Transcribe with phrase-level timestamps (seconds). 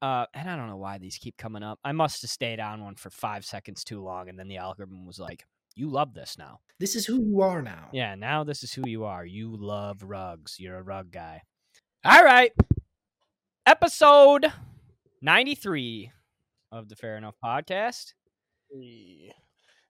[0.00, 1.78] Uh, and I don't know why these keep coming up.
[1.84, 5.06] I must have stayed on one for five seconds too long, and then the algorithm
[5.06, 7.88] was like, "You love this now." This is who you are now.
[7.92, 9.24] Yeah, now this is who you are.
[9.26, 10.56] You love rugs.
[10.60, 11.42] You're a rug guy.
[12.04, 12.52] All right.
[13.66, 14.52] Episode
[15.20, 16.12] 93
[16.70, 18.14] of the Fair Enough podcast.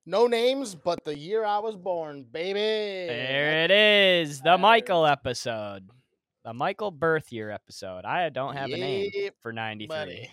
[0.06, 2.59] No names, but the year I was born, baby.
[2.59, 4.40] There it is.
[4.40, 5.90] The Michael episode.
[6.48, 8.06] The Michael birth year episode.
[8.06, 9.10] I don't have a name
[9.42, 9.86] for 93.
[9.86, 10.30] buddy.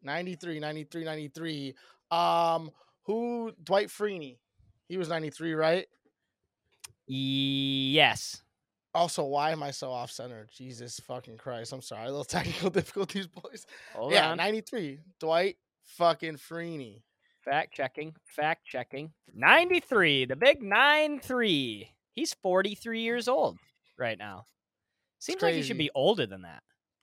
[0.00, 1.74] 93, 93, 93.
[2.12, 2.70] Um,
[3.02, 3.50] who?
[3.64, 4.36] Dwight Freeney.
[4.86, 5.86] He was 93, right?
[7.08, 8.40] Yes.
[8.94, 10.46] Also, why am I so off center?
[10.56, 11.72] Jesus fucking Christ.
[11.72, 12.04] I'm sorry.
[12.04, 13.66] A little technical difficulties, boys.
[13.96, 14.36] Hold yeah, on.
[14.36, 15.00] 93.
[15.18, 17.02] Dwight fucking Freeney.
[17.44, 18.14] Fact checking.
[18.26, 19.10] Fact checking.
[19.34, 20.26] 93.
[20.26, 21.90] The big 9 3.
[22.12, 23.58] He's 43 years old
[23.98, 24.44] right now.
[25.18, 26.62] Seems like he should be older than that.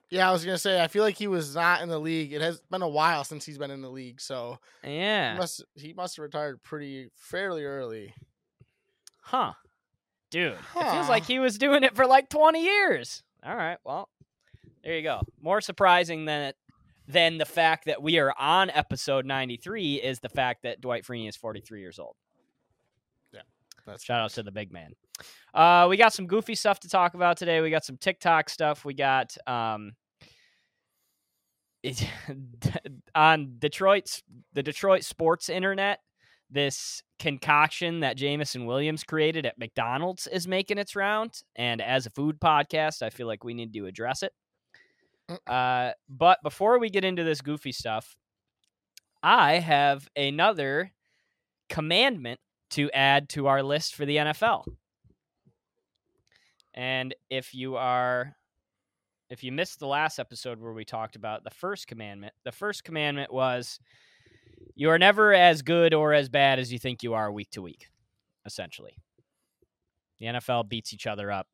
[0.09, 0.81] Yeah, I was gonna say.
[0.81, 2.33] I feel like he was not in the league.
[2.33, 5.35] It has been a while since he's been in the league, so he Yeah.
[5.37, 8.13] must he must have retired pretty fairly early.
[9.21, 9.53] Huh.
[10.29, 10.59] Dude, it
[10.91, 13.23] feels like he was doing it for like 20 years.
[13.45, 13.77] All right.
[13.83, 14.09] Well,
[14.83, 15.21] there you go.
[15.41, 16.53] More surprising than
[17.07, 21.27] than the fact that we are on episode 93 is the fact that Dwight Freeney
[21.27, 22.15] is 43 years old.
[23.85, 24.93] That's Shout out to the big man.
[25.53, 27.61] Uh, we got some goofy stuff to talk about today.
[27.61, 28.85] We got some TikTok stuff.
[28.85, 29.93] We got um,
[31.83, 32.07] it,
[33.15, 35.99] on Detroit's the Detroit sports internet.
[36.49, 42.11] This concoction that Jameson Williams created at McDonald's is making its round, and as a
[42.11, 44.33] food podcast, I feel like we need to address it.
[45.47, 48.15] Uh, but before we get into this goofy stuff,
[49.23, 50.91] I have another
[51.69, 52.39] commandment
[52.73, 54.65] to add to our list for the NFL.
[56.73, 58.35] And if you are
[59.29, 62.83] if you missed the last episode where we talked about the first commandment, the first
[62.83, 63.79] commandment was
[64.75, 67.61] you are never as good or as bad as you think you are week to
[67.61, 67.87] week,
[68.45, 68.95] essentially.
[70.19, 71.47] The NFL beats each other up.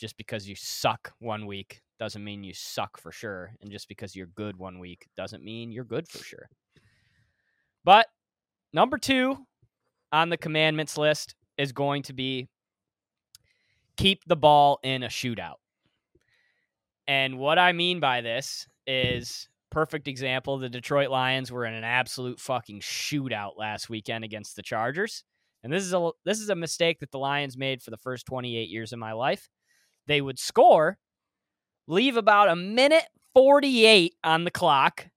[0.00, 3.52] Just because you suck one week doesn't mean you suck for sure.
[3.60, 6.48] And just because you're good one week doesn't mean you're good for sure.
[7.84, 8.08] But
[8.72, 9.38] number two
[10.12, 12.48] on the commandments list is going to be
[13.96, 15.56] keep the ball in a shootout.
[17.06, 21.84] And what I mean by this is perfect example the Detroit Lions were in an
[21.84, 25.24] absolute fucking shootout last weekend against the Chargers.
[25.64, 28.26] And this is a this is a mistake that the Lions made for the first
[28.26, 29.48] 28 years of my life.
[30.06, 30.98] They would score,
[31.86, 35.08] leave about a minute 48 on the clock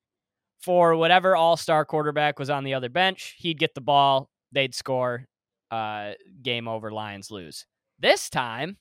[0.59, 3.35] for whatever all-star quarterback was on the other bench.
[3.37, 5.27] He'd get the ball, they'd score,
[5.69, 7.65] uh, game over, Lions lose.
[7.99, 8.77] This time,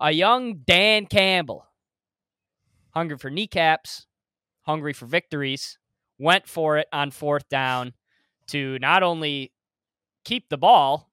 [0.00, 1.66] a young Dan Campbell,
[2.90, 4.06] hungry for kneecaps,
[4.62, 5.78] hungry for victories,
[6.18, 7.92] went for it on fourth down
[8.48, 9.52] to not only
[10.24, 11.10] keep the ball,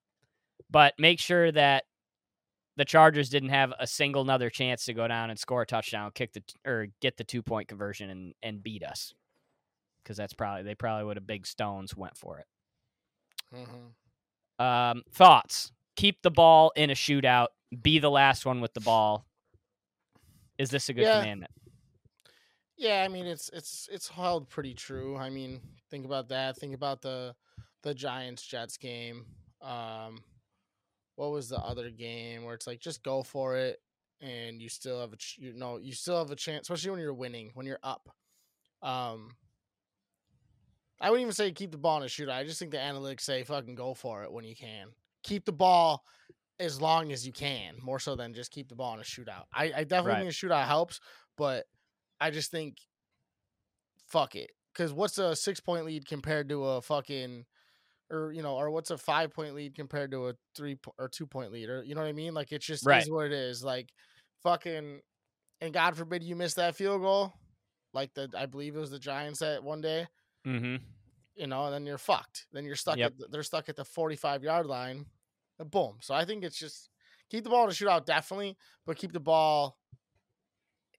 [0.70, 1.86] but make sure that
[2.78, 6.12] the Chargers didn't have a single another chance to go down and score a touchdown,
[6.14, 9.14] kick the or get the two point conversion and and beat us.
[10.04, 12.46] Because that's probably they probably would have big stones went for it.
[13.54, 13.94] Mhm.
[14.60, 15.72] Um, thoughts?
[15.96, 17.48] Keep the ball in a shootout.
[17.82, 19.26] Be the last one with the ball.
[20.58, 21.12] Is this a good Yeah.
[21.12, 21.52] commandment?
[22.78, 25.16] Yeah, I mean it's it's it's held pretty true.
[25.18, 26.58] I mean, think about that.
[26.58, 27.36] Think about the
[27.84, 29.26] the Giants Jets game.
[29.62, 30.24] Um
[31.16, 33.82] what was the other game where it's like just go for it
[34.22, 37.00] and you still have a ch- you know, you still have a chance especially when
[37.00, 38.10] you're winning, when you're up.
[38.82, 39.36] Um
[41.02, 42.32] I wouldn't even say keep the ball in a shootout.
[42.34, 44.90] I just think the analytics say fucking go for it when you can.
[45.24, 46.06] Keep the ball
[46.60, 49.46] as long as you can, more so than just keep the ball in a shootout.
[49.54, 50.18] I, I definitely Right.
[50.18, 51.00] think a shootout helps,
[51.38, 51.66] but
[52.20, 52.78] I just think
[54.08, 54.52] fuck it.
[54.74, 57.46] Because what's a six point lead compared to a fucking
[58.12, 61.10] or you know, or what's a five point lead compared to a three po- or
[61.10, 62.34] two point lead, or you know what I mean?
[62.34, 62.94] Like it's just Right.
[62.94, 63.64] is what it is.
[63.64, 63.92] Like
[64.44, 65.02] fucking,
[65.62, 67.34] and God forbid you miss that field goal,
[67.94, 70.08] like the I believe it was the Giants that one day,
[70.46, 70.76] Mm-hmm.
[71.36, 72.48] you know, and then you're fucked.
[72.52, 72.98] Then you're stuck.
[72.98, 73.12] Yep.
[73.12, 75.06] At the, they're stuck at the 45 yard line.
[75.60, 75.98] Boom.
[76.02, 76.90] So I think it's just
[77.30, 79.78] keep the ball to a shootout definitely, but keep the ball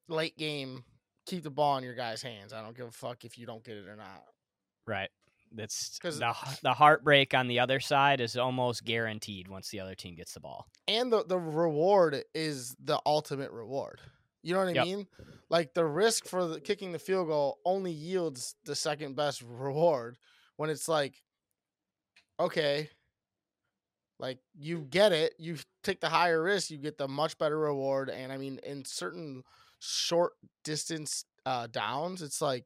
[0.09, 0.85] late game.
[1.27, 2.53] Keep the ball in your guys' hands.
[2.53, 4.23] I don't give a fuck if you don't get it or not.
[4.87, 5.11] Right.
[5.55, 9.95] That's 'Cause- the the heartbreak on the other side is almost guaranteed once the other
[9.95, 10.67] team gets the ball.
[10.89, 14.01] and the the reward is the ultimate reward.
[14.43, 14.87] You know what I Yep.
[14.87, 15.07] mean?
[15.51, 20.17] Like the risk for the, kicking the field goal only yields the second best reward
[20.57, 21.23] when it's like,
[22.39, 22.91] okay,
[24.19, 28.09] like you get it, you take the higher risk, you get the much better reward,
[28.09, 29.43] and I mean, in certain
[29.81, 30.33] short
[30.65, 32.65] distance uh, downs, it's like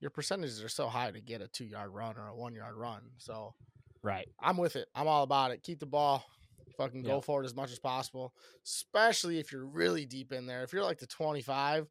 [0.00, 2.74] your percentages are so high to get a two yard run or a one yard
[2.76, 3.02] run.
[3.18, 3.54] So
[4.02, 4.28] Right.
[4.40, 4.88] I'm with it.
[4.94, 5.62] I'm all about it.
[5.62, 6.24] Keep the ball.
[6.76, 7.24] Fucking go Yep.
[7.24, 8.34] for it as much as possible.
[8.64, 10.62] Especially if you're really deep in there.
[10.62, 11.88] If you're like the 25,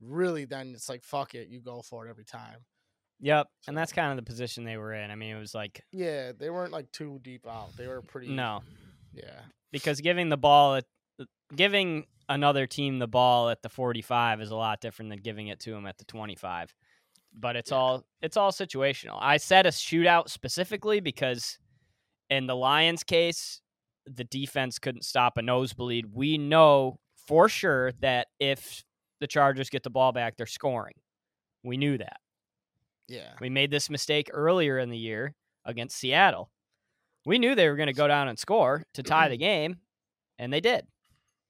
[0.00, 1.48] really then it's like fuck it.
[1.48, 2.64] You go for it every time.
[3.20, 3.48] Yep.
[3.66, 5.10] And that's kind of the position they were in.
[5.10, 7.76] I mean, it was like Yeah, they weren't like too deep out.
[7.76, 8.62] They were pretty no,
[9.12, 9.40] Yeah.
[9.72, 10.84] because giving the ball at
[11.56, 15.58] giving another team the ball at the 45 is a lot different than giving it
[15.60, 16.74] to them at the 25
[17.32, 17.76] but it's Yeah.
[17.78, 21.58] all it's all situational i said a shootout specifically because
[22.28, 23.62] in the lions case
[24.14, 28.84] the defense couldn't stop a nosebleed we know for sure that if
[29.20, 30.94] the chargers get the ball back they're scoring
[31.64, 32.18] we knew that
[33.08, 33.32] Yeah.
[33.40, 35.34] we made this mistake earlier in the year
[35.64, 36.50] against Seattle.
[37.26, 39.78] We knew they were going to go down and score to tie the game,
[40.38, 40.86] and they did.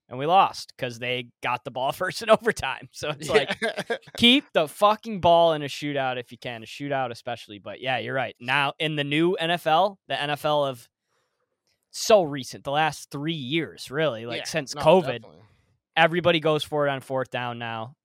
[0.09, 2.89] And we lost because they got the ball first in overtime.
[2.91, 3.57] So it's like,
[4.17, 7.59] keep the fucking ball in a shootout if you can, a shootout especially.
[7.59, 8.35] But yeah, you're right.
[8.41, 10.89] Now, in the new NFL, the NFL of
[11.91, 15.37] so recent, the last three years, really, like Yeah, since no, COVID, definitely.
[15.95, 17.95] everybody goes for it on fourth down now.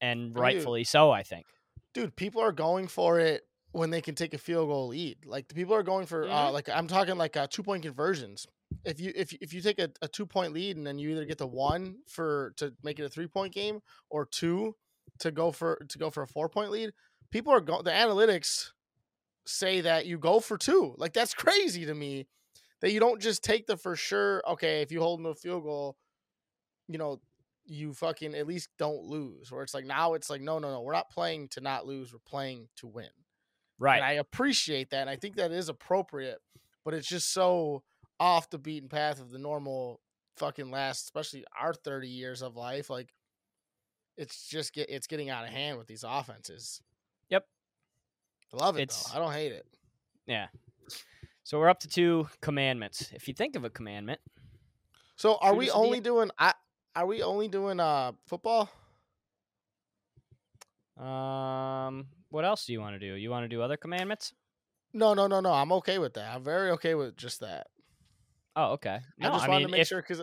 [0.00, 0.40] And Dude.
[0.40, 1.46] rightfully so, I think.
[1.94, 5.18] dude, people are going for it when they can take a field goal lead.
[5.24, 6.52] Like the people are going for uh, Mhm.
[6.52, 8.46] like I'm talking like uh, two point conversions.
[8.84, 11.24] If you if if you take a, a two point lead and then you either
[11.24, 14.76] get the one for to make it a three point game or two
[15.20, 16.92] to go for to go for a four point lead,
[17.30, 17.84] people are going.
[17.84, 18.70] The analytics
[19.46, 20.94] say that you go for two.
[20.98, 22.26] Like that's crazy to me
[22.84, 24.42] that you don't just take the for sure.
[24.46, 25.96] Okay, if you hold them to a field goal,
[26.86, 27.18] you know
[27.64, 29.50] you fucking at least don't lose.
[29.50, 32.12] Where it's like now it's like no no no we're not playing to not lose.
[32.12, 33.08] We're playing to win.
[33.78, 33.96] Right.
[33.96, 35.00] And I appreciate that.
[35.00, 36.40] And I think that is appropriate,
[36.84, 37.82] but it's just so
[38.20, 40.00] off the beaten path of the normal
[40.36, 42.90] fucking last, especially our 30 years of life.
[42.90, 43.14] Like
[44.18, 46.82] it's just get it's getting out of hand with these offenses.
[47.30, 47.46] Yep.
[48.52, 49.16] I love it It's- though.
[49.16, 49.66] I don't hate it.
[50.26, 50.48] Yeah.
[51.44, 53.12] So we're up to two commandments.
[53.12, 54.20] If you think of a commandment,
[55.16, 56.04] So are we only DM.
[56.04, 56.54] doing I
[56.94, 58.70] are we only doing uh football?
[60.96, 63.14] um, what else do you want to do?
[63.14, 64.32] You want to do other commandments?
[64.94, 65.52] No, no, no, no.
[65.52, 66.34] I'm okay with that.
[66.34, 67.66] I'm very okay with just that.
[68.56, 69.00] Oh, okay.
[69.18, 70.22] No, I just I wanted mean, to make if, sure because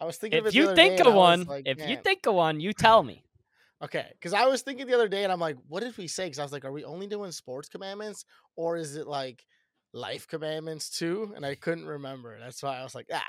[0.00, 1.46] I was thinking of if the you other think day of and I was one,
[1.46, 3.24] like, if you think of one, you tell me.
[3.80, 6.26] Okay, because I was thinking the other day, and I'm like, what did we say?
[6.26, 8.24] Because I was like, are we only doing sports commandments,
[8.56, 9.46] or is it like
[9.92, 11.32] life commandments too?
[11.34, 12.36] And I couldn't remember.
[12.38, 13.22] That's why I was like, ah,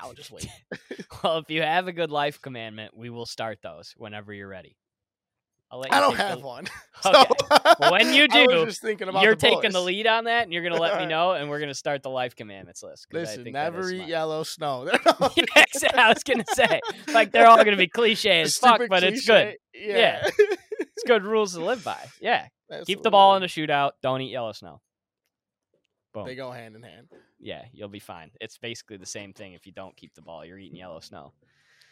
[0.00, 0.48] I'll just wait.
[1.22, 4.76] Well, if you have a good life commandment, we will start those whenever you're ready.
[5.70, 6.66] I'll let you I don't take the- have one.
[7.04, 7.24] Okay.
[7.80, 10.62] So when you do, just thinking about You're taking the lead on that, and you're
[10.62, 13.06] gonna let me know, and we're gonna start the life commandments list.
[13.12, 14.86] Listen, never eat yellow snow.
[15.36, 15.98] yeah, exactly.
[15.98, 16.80] I was gonna say,
[17.12, 19.56] like they're all gonna be cliche as fuck, but it's good.
[19.74, 19.88] cliche.
[19.94, 20.28] Yeah.
[20.80, 21.98] It's good rules to live by.
[22.20, 22.48] Yeah,
[22.84, 23.92] keep the ball in the shootout.
[24.02, 24.80] Don't eat yellow snow.
[26.12, 26.26] Boom.
[26.26, 27.08] They go hand in hand.
[27.38, 28.30] Yeah, you'll be fine.
[28.40, 29.52] It's basically the same thing.
[29.52, 31.32] If you don't keep the ball, you're eating yellow snow.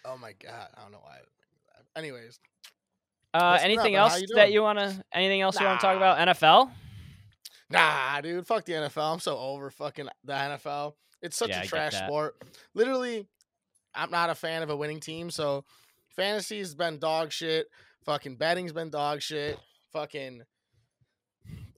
[0.05, 1.12] Oh my god, I don't know why.
[1.15, 1.99] I didn't think of that.
[2.00, 2.41] Anyways,
[3.35, 5.03] Uh, anything up, else you that you wanna?
[5.12, 6.19] Anything else you want to talk about?
[6.19, 6.70] NFL?
[7.70, 9.12] Nah, dude, fuck the NFL.
[9.15, 10.94] I'm so over fucking the NFL.
[11.20, 12.37] It's such Yeah, a trash sport.
[12.75, 13.26] Literally,
[13.94, 15.65] I'm not a fan of a winning team, so
[16.17, 17.67] fantasy's been dog shit.
[18.05, 19.59] Fucking betting's been dog shit.
[19.93, 20.43] Fucking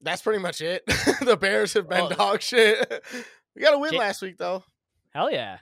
[0.02, 0.84] that's pretty much it.
[1.22, 3.04] the Bears have been dog shit.
[3.54, 4.64] we got a win Ja- last week though.
[5.14, 5.58] Hell yeah!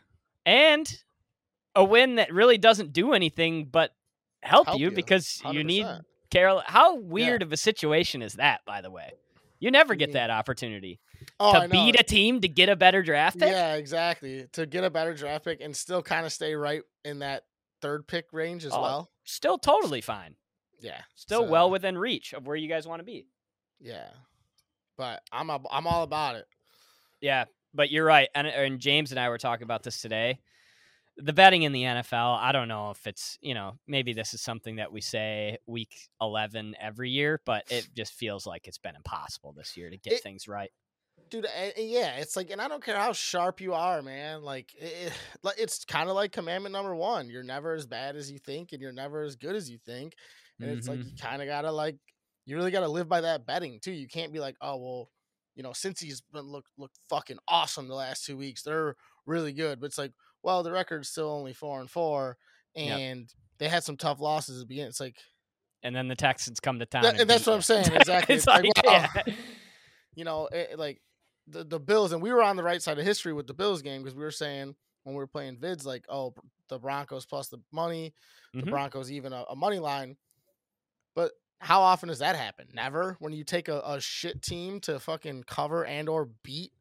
[0.47, 0.87] And
[1.75, 3.93] a win that really doesn't do anything but
[4.43, 5.87] help, Help you, you, because you need
[6.31, 6.63] Carol.
[6.65, 8.61] How weird of a situation is that?
[8.67, 9.13] By the way,
[9.59, 11.01] you never get that opportunity
[11.41, 13.49] Oh, to beat a team to get a better draft pick.
[13.49, 14.47] Yeah, exactly.
[14.53, 17.45] To get a better draft pick and still kind of stay right in that
[17.81, 19.11] third pick range as Oh, well.
[19.25, 20.37] Still totally fine.
[20.81, 21.01] Yeah.
[21.17, 23.27] Still so- well within reach of where you guys want to be.
[23.81, 24.09] Yeah.
[24.99, 26.45] But I'm a, I'm all about it.
[27.21, 28.29] Yeah, but you're right.
[28.35, 30.41] And, and James and I were talking about this today.
[31.17, 34.41] The betting in the NFL, I don't know if it's, you know, maybe this is
[34.41, 38.95] something that we say week 11 every year, but it just feels like it's been
[38.95, 40.71] impossible this year to get It- things right.
[41.31, 45.13] dude yeah it's like and i don't care how sharp you are man like it,
[45.43, 48.73] like it's kind of like commandment number one you're never as bad as you think
[48.73, 50.15] and you're never as good as you think
[50.61, 51.27] and it's like you mm-hmm.
[51.27, 51.97] kind of gotta like
[52.49, 55.11] you really gotta live by that betting too you can't be like oh well
[55.55, 59.53] you know since he's been look look fucking awesome the last two weeks they're really
[59.53, 60.13] good but it's like
[60.43, 62.37] well the record's still only four and four
[62.75, 62.99] Yep.
[62.99, 65.17] and they had some tough losses at the beginning it's like
[65.83, 67.03] And then the Texans come to town.
[67.03, 68.35] That- and that's what I'm saying, exactly.
[68.37, 69.09] it's It's like, like, wow.
[69.27, 69.35] yeah.
[70.15, 71.01] you know, it, like
[71.49, 73.81] the the Bills, and we were on the right side of history with the Bills
[73.83, 74.75] game because we were saying
[75.05, 76.35] when we were playing vids, like, oh,
[76.69, 78.13] the Broncos plus the money,
[78.55, 78.71] the Mhm.
[78.71, 80.17] Broncos even a, a money line.
[81.15, 82.69] But how often does that happen?
[82.73, 83.17] Never.
[83.19, 86.73] When you take a, a shit team to fucking cover and or beat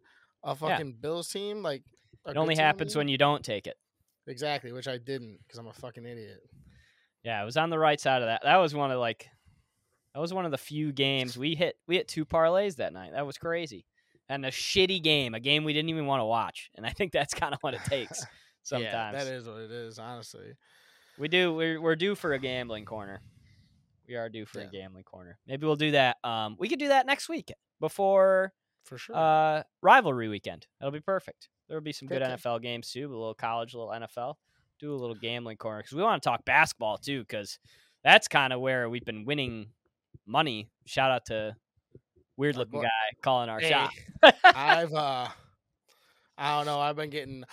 [0.44, 1.84] a fucking Bills team, like
[2.26, 3.78] It only happens when you don't take it.
[4.28, 6.40] exactly, which I didn't because I'm a fucking idiot.
[7.24, 8.42] Yeah, I was on the right side of that.
[8.44, 9.28] That was one of like
[10.14, 13.12] that was one of the few games we hit we hit two parlays that night.
[13.14, 13.86] That was crazy.
[14.30, 16.70] And a shitty game, a game we didn't even want to watch.
[16.76, 18.26] And I think that's kind of what it takes
[18.64, 18.92] sometimes.
[18.94, 20.54] Yeah, that is what it is, honestly.
[21.18, 23.22] We do we're we're due for a gambling corner.
[24.08, 25.38] We are due for a gambling corner.
[25.48, 26.18] Maybe we'll do that.
[26.24, 29.16] Um we could do that next week before For sure.
[29.16, 30.68] uh rivalry weekend.
[30.80, 31.50] That'll be perfect.
[31.68, 32.22] There'll be some good.
[32.22, 34.36] NFL games too, a little college, a little NFL.
[34.80, 37.60] Do a little gambling corner because we want to talk basketball too, because
[38.04, 39.68] that's kind of where we've been winning
[40.26, 40.70] money.
[40.86, 41.56] Shout out to
[42.38, 42.90] weird looking guy
[43.22, 43.92] calling our Hey, shot.
[44.44, 45.28] I've uh
[46.38, 47.44] I don't know, I've been getting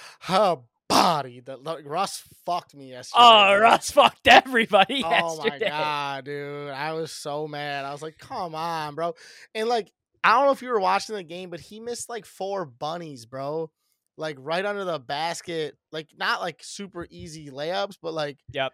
[1.04, 1.40] body.
[1.40, 3.22] The look, Russ fucked me yesterday.
[3.22, 3.58] Oh.
[3.58, 6.70] Russ fucked everybody Oh my god, dude.
[6.70, 7.84] I was so mad.
[7.84, 9.14] I was like, come on, bro.
[9.54, 9.90] And like,
[10.22, 13.26] I don't know if you were watching the game, but he missed like four bunnies,
[13.26, 13.70] bro.
[14.16, 15.76] Like right under the basket.
[15.92, 18.72] Like not like super easy layups, but like Yep.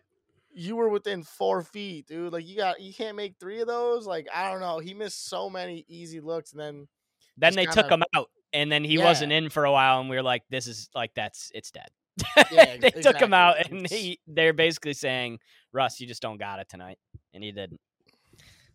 [0.52, 2.32] you were within four feet, dude.
[2.32, 4.06] Like you got you can't make three of those.
[4.06, 4.78] Like, I don't know.
[4.78, 6.88] He missed so many easy looks and then
[7.36, 9.04] Then they took kinda- him out, and then he Yeah.
[9.04, 11.88] wasn't in for a while, and we were like, "This is like that's it's dead."
[12.50, 15.38] Yeah, they took him out, and he they're basically saying,
[15.72, 16.98] "Russ, you just don't got it tonight,"
[17.32, 17.80] and he didn't.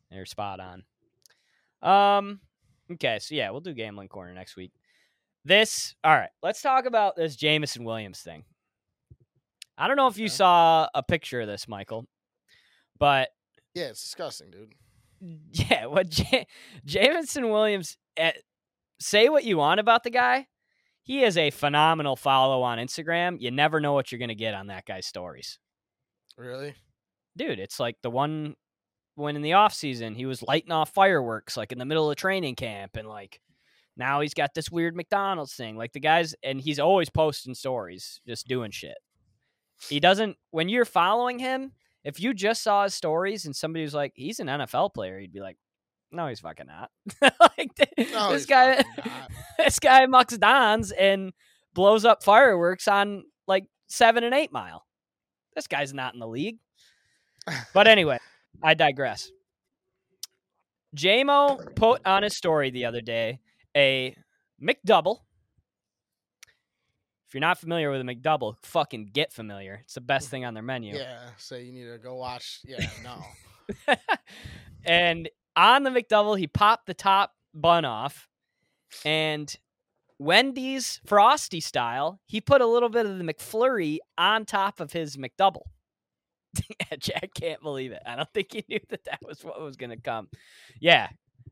[0.09, 0.83] They're spot on.
[1.81, 2.39] Um.
[2.93, 4.71] Okay, so yeah, we'll do gambling corner next week.
[5.43, 6.29] This, all right.
[6.41, 8.43] Let's talk about this Jameson Williams thing.
[9.77, 10.33] I don't know if you Okay.
[10.33, 12.05] saw a picture of this, Michael,
[12.97, 13.29] but
[13.73, 14.73] yeah, it's disgusting, dude.
[15.51, 16.47] yeah, what J-
[16.85, 18.31] Jameson Williams eh,
[18.99, 20.47] say what you want about the guy.
[21.05, 23.37] He is a phenomenal follow on Instagram.
[23.39, 25.59] You never know what you're going to get on that guy's stories.
[26.35, 26.73] Really?
[27.37, 28.55] Dude, it's like the one
[29.13, 32.17] when in the off season he was lighting off fireworks like in the middle of
[32.17, 33.39] training camp and like
[33.95, 35.77] now he's got this weird McDonald's thing.
[35.77, 38.97] Like the guys and he's always posting stories, just doing shit.
[39.87, 43.93] He doesn't when you're following him, if you just saw his stories and somebody was
[43.93, 45.57] like, he's an NFL player, you'd be like,
[46.11, 46.91] no, he's fucking not.
[47.57, 47.71] like
[48.11, 48.83] No, this guy,
[49.57, 51.33] this guy mucks dons and
[51.73, 54.85] blows up fireworks on like seven and eight mile.
[55.55, 56.57] This guy's not in the league.
[57.73, 58.19] But anyway,
[58.63, 59.31] I digress.
[60.95, 63.39] JMO put on his story the other day
[63.75, 64.15] a
[64.61, 65.19] McDouble.
[67.27, 69.81] If you're not familiar with a McDouble, fucking get familiar.
[69.83, 70.95] It's the best thing on their menu.
[70.95, 71.19] Yeah.
[71.37, 72.61] So you need to go watch.
[72.63, 73.95] Yeah, no.
[74.85, 78.27] and on the McDouble, he popped the top bun off.
[79.03, 79.53] And
[80.19, 85.17] Wendy's Frosty style, he put a little bit of the McFlurry on top of his
[85.17, 85.63] McDouble.
[86.99, 88.01] Jack can't believe it.
[88.05, 90.29] I don't think he knew that that was what was going to come.
[90.79, 91.09] Yeah.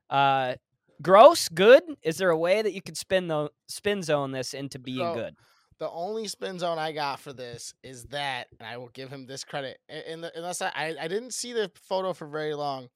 [0.10, 0.56] Uh,
[1.02, 1.84] gross, good.
[2.04, 5.14] Is there a way that you could spin the spin zone this into being So,
[5.14, 5.36] good?
[5.80, 9.26] the only spin zone I got for this is that, and I will give him
[9.26, 9.80] this credit.
[9.90, 12.88] And the, unless I, I, I didn't see the photo for very long,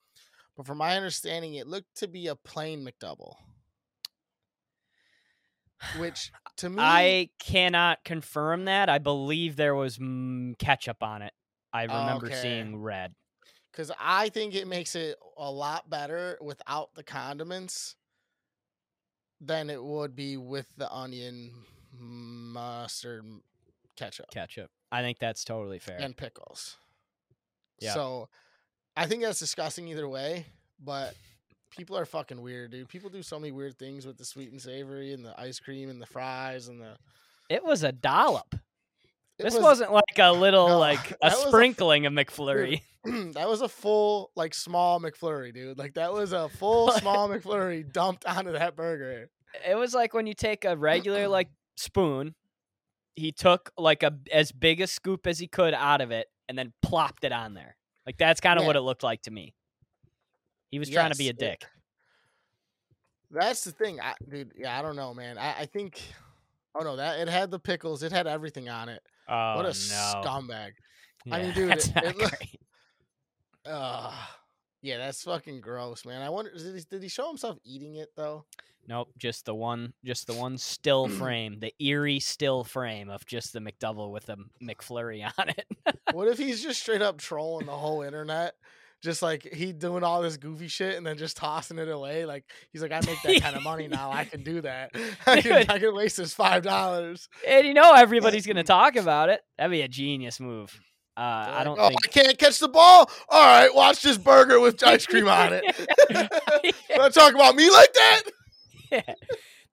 [0.58, 3.36] but from my understanding, it looked to be a plain McDouble.
[5.98, 8.90] Which to me, I cannot confirm that.
[8.90, 11.34] I believe there was mm, ketchup on it.
[11.72, 12.36] I remember Okay.
[12.36, 13.14] seeing red.
[13.72, 17.96] because I think it makes it a lot better without the condiments
[19.40, 21.52] than it would be with the onion,
[21.94, 23.24] mustard,
[23.96, 24.32] ketchup.
[24.32, 24.72] Ketchup.
[24.92, 25.98] I think that's totally fair.
[26.00, 26.78] and pickles.
[27.80, 27.94] Yeah.
[27.94, 28.30] So
[28.98, 30.48] I think that's disgusting either way,
[30.84, 31.16] but
[31.70, 32.90] people are fucking weird, dude.
[32.90, 35.90] People do so many weird things with the sweet and savory and the ice cream
[35.90, 36.98] and the fries and the
[37.50, 38.56] it was a dollop.
[39.38, 42.82] this was- not like a little No, like a was a sprinkling of McFlurry.
[43.34, 45.78] that was a full like small McFlurry, dude.
[45.78, 49.30] Like that was a full small McFlurry dumped onto that burger.
[49.66, 52.34] it was like when you take a regular like spoon,
[53.16, 56.58] he took like a as big a scoop as he could out of it and
[56.58, 57.77] then plopped it on there.
[58.08, 59.54] Like that's kind of what it looked like to me.
[60.72, 61.66] He was trying to be a Yes, it- dick.
[63.30, 64.54] That's the thing, I, dude.
[64.58, 65.38] Yeah, I don't know, man.
[65.38, 66.02] I, I think.
[66.74, 68.02] Oh no, that it had the pickles.
[68.02, 69.04] It had everything on it.
[69.28, 69.74] Oh what a no.
[69.74, 70.72] scumbag.
[71.30, 72.60] I mean, Yeah, dude, it- it look- great.
[74.88, 76.22] Yeah, that's fucking gross, man.
[76.22, 78.46] I wonder did he, did he show himself eating it though?
[78.88, 83.52] Nope, just the one, just the one still frame, the eerie still frame of just
[83.52, 85.66] the McDouble with a McFlurry on it.
[86.14, 88.54] What if he's just straight up trolling the whole internet?
[89.04, 92.26] Just like he doing all this goofy shit and then just tossing it away.
[92.26, 94.10] Like he's like, I make that kind of money now.
[94.10, 94.96] I can do that.
[95.28, 95.66] I can.
[95.70, 97.28] I can waste this five dollars.
[97.46, 99.42] and you know everybody's gonna talk about it.
[99.58, 100.80] That'd be a genius move.
[101.18, 102.00] Uh, I don't oh, think.
[102.06, 103.10] I can't catch the ball.
[103.28, 105.64] All right, watch this burger with ice cream on it.
[106.90, 108.22] Don't talk about me like that.
[108.92, 109.14] Yeah.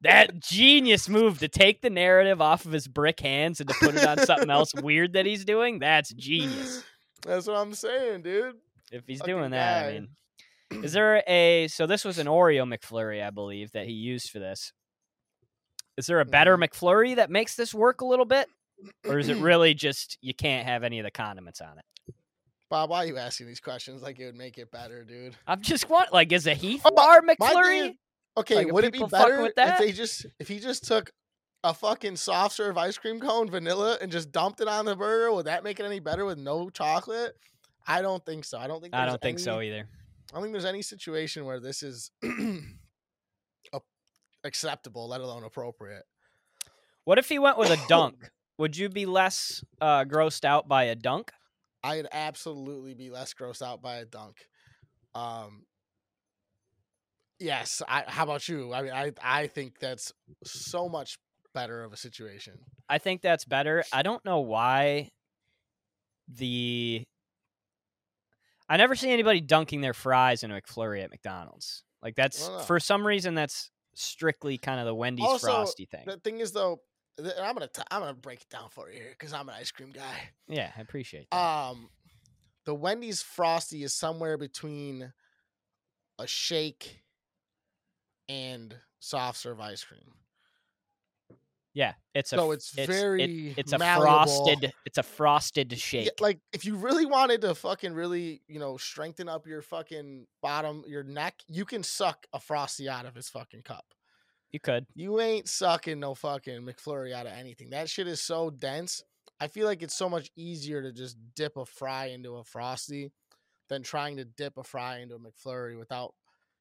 [0.00, 3.94] That genius move to take the narrative off of his brick hands and to put
[3.94, 5.78] it on something else weird that he's doing.
[5.78, 6.84] That's genius.
[7.22, 8.56] That's what I'm saying, dude.
[8.92, 10.08] If he's Fucking doing that, I mean,
[10.82, 14.38] is there a so this was an Oreo McFlurry, I believe, that he used for
[14.38, 14.72] this.
[15.96, 16.68] Is there a better Mhm.
[16.68, 18.48] McFlurry that makes this work a little bit,
[19.06, 22.14] or is it really just you can't have any of the condiments on it?
[22.70, 25.36] Bob, why are you asking these questions like it would make it better, dude?
[25.46, 27.96] I'm just want like is a Heath Oh, bar McFlurry?
[28.36, 29.78] Okay, Like, would it be better with if that?
[29.78, 31.12] they just if he just took
[31.62, 35.32] a fucking soft serve ice cream cone, vanilla, and just dumped it on the burger?
[35.32, 37.36] Would that make it any better with no chocolate?
[37.86, 38.58] I don't think so.
[38.58, 38.94] I don't think.
[38.94, 39.86] I don't think so either.
[40.32, 42.10] I don't think there's any situation where this is
[44.44, 46.04] acceptable, let alone appropriate.
[47.04, 48.30] What if he went with a dunk?
[48.58, 51.32] Would you be less uh, grossed out by a dunk?
[51.82, 54.36] I'd absolutely be less grossed out by a dunk.
[55.14, 55.64] Um,
[57.38, 57.82] yes.
[57.86, 58.72] I, how about you?
[58.72, 60.12] I mean, I I think that's
[60.44, 61.18] so much
[61.52, 62.54] better of a situation.
[62.88, 63.84] I think that's better.
[63.92, 65.10] I don't know why
[66.28, 67.04] the
[68.68, 71.84] I never see anybody dunking their fries in a McFlurry at McDonald's.
[72.02, 76.04] Like that's for some reason that's strictly kind of the Wendy's Also, frosty thing.
[76.06, 76.80] The thing is, though,
[77.18, 79.70] I'm gonna t- I'm gonna break it down for you here because I'm an ice
[79.70, 80.30] cream guy.
[80.48, 81.36] yeah, I appreciate that.
[81.36, 81.88] Um,
[82.64, 85.12] the Wendy's frosty is somewhere between
[86.18, 87.02] a shake
[88.28, 90.00] and soft serve ice cream.
[91.74, 94.06] yeah, it's a so it's it- very it's a malleable.
[94.24, 96.20] frosted it's a frosted Yeah, shake.
[96.20, 100.84] like if you really wanted to fucking really, you know, strengthen up your fucking bottom,
[100.86, 103.84] your neck, you can suck a frosty out of his fucking cup.
[104.54, 104.86] You could.
[104.94, 107.70] You ain't sucking no fucking McFlurry out of anything.
[107.70, 109.02] That shit is so dense.
[109.40, 113.10] I feel like it's so much easier to just dip a fry into a frosty
[113.68, 116.14] than trying to dip a fry into a McFlurry without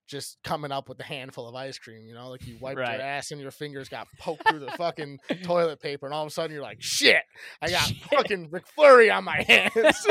[0.07, 2.07] just coming up with a handful of ice cream.
[2.07, 2.93] You know, like you wiped Right.
[2.97, 6.27] your ass and your fingers got poked through the fucking toilet paper, and all of
[6.27, 7.22] a sudden you're like, shit,
[7.61, 7.98] I got Shit.
[8.09, 10.07] fucking McFlurry on my hands.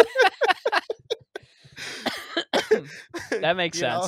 [3.40, 4.06] That makes You know?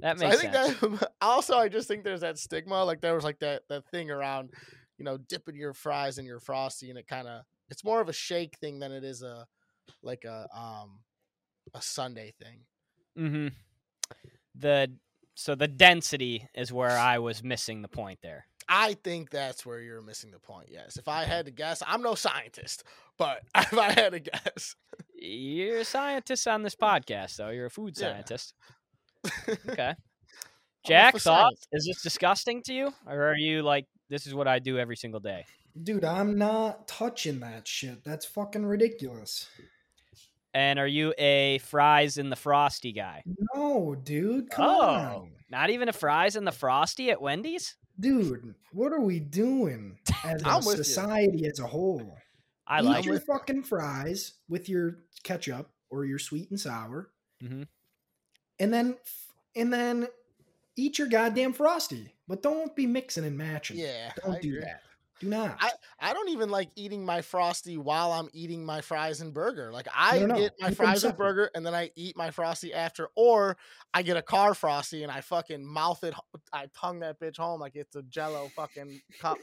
[0.00, 0.80] That So I makes think sense.
[1.00, 2.84] that also I just think there's that stigma.
[2.84, 4.50] Like there was like that that thing around,
[4.98, 8.08] you know, dipping your fries in your frosty, and it kind of it's more of
[8.08, 9.46] a shake thing than it is a
[10.02, 11.00] like a um
[11.74, 12.60] a sundae thing.
[13.18, 13.48] Mm-hmm.
[14.54, 14.92] The
[15.34, 18.46] so the density is where I was missing the point there.
[18.68, 20.68] I think that's where you're missing the point.
[20.70, 22.84] Yes, if I had to guess, I'm no scientist,
[23.18, 24.76] but if I had to guess,
[25.14, 27.50] You're a scientist on this podcast, though.
[27.50, 28.22] You're a food Yeah.
[29.24, 29.68] Scientist.
[29.68, 29.94] Okay.
[30.86, 31.66] Jack, for thoughts?
[31.72, 34.96] Is this disgusting to you, or are you like, this is what I do every
[34.96, 35.44] single day?
[35.82, 38.02] Dude, I'm not touching that shit.
[38.02, 39.48] That's fucking ridiculous.
[40.54, 43.22] And are you a fries in the frosty guy?
[43.54, 44.80] No, dude, come Oh.
[44.80, 45.30] on.
[45.50, 47.76] Not even a fries in the frosty at Wendy's?
[48.00, 50.84] Dude, what are we doing as I'm a with you.
[50.84, 52.16] society as a whole?
[52.66, 53.24] I Eat like your it.
[53.24, 57.10] fucking fries with your ketchup or your sweet and sour,
[57.42, 57.66] Mhm.
[58.60, 58.96] And then
[59.56, 60.06] and then
[60.76, 62.14] eat your goddamn frosty.
[62.28, 63.78] But don't be mixing and matching.
[63.78, 64.60] yeah, don't I do agree.
[64.60, 64.82] that.
[65.18, 65.56] Do not.
[65.60, 65.70] I,
[66.00, 69.70] I don't even like eating my frosty while I'm eating my fries and burger.
[69.70, 72.16] Like I No, no, get my keep 'em fries and burger and then I eat
[72.16, 73.56] my frosty after, or
[73.92, 76.14] I get a car frosty and I fucking mouth it.
[76.54, 79.36] I tongue that bitch home like it's a Jello fucking cup,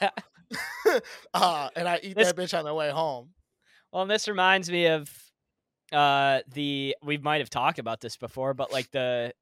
[1.34, 3.30] uh, and I eat This- that bitch on the way home.
[3.92, 5.10] Well, and this reminds me of
[5.92, 9.32] uh the we might have talked about this before, but like the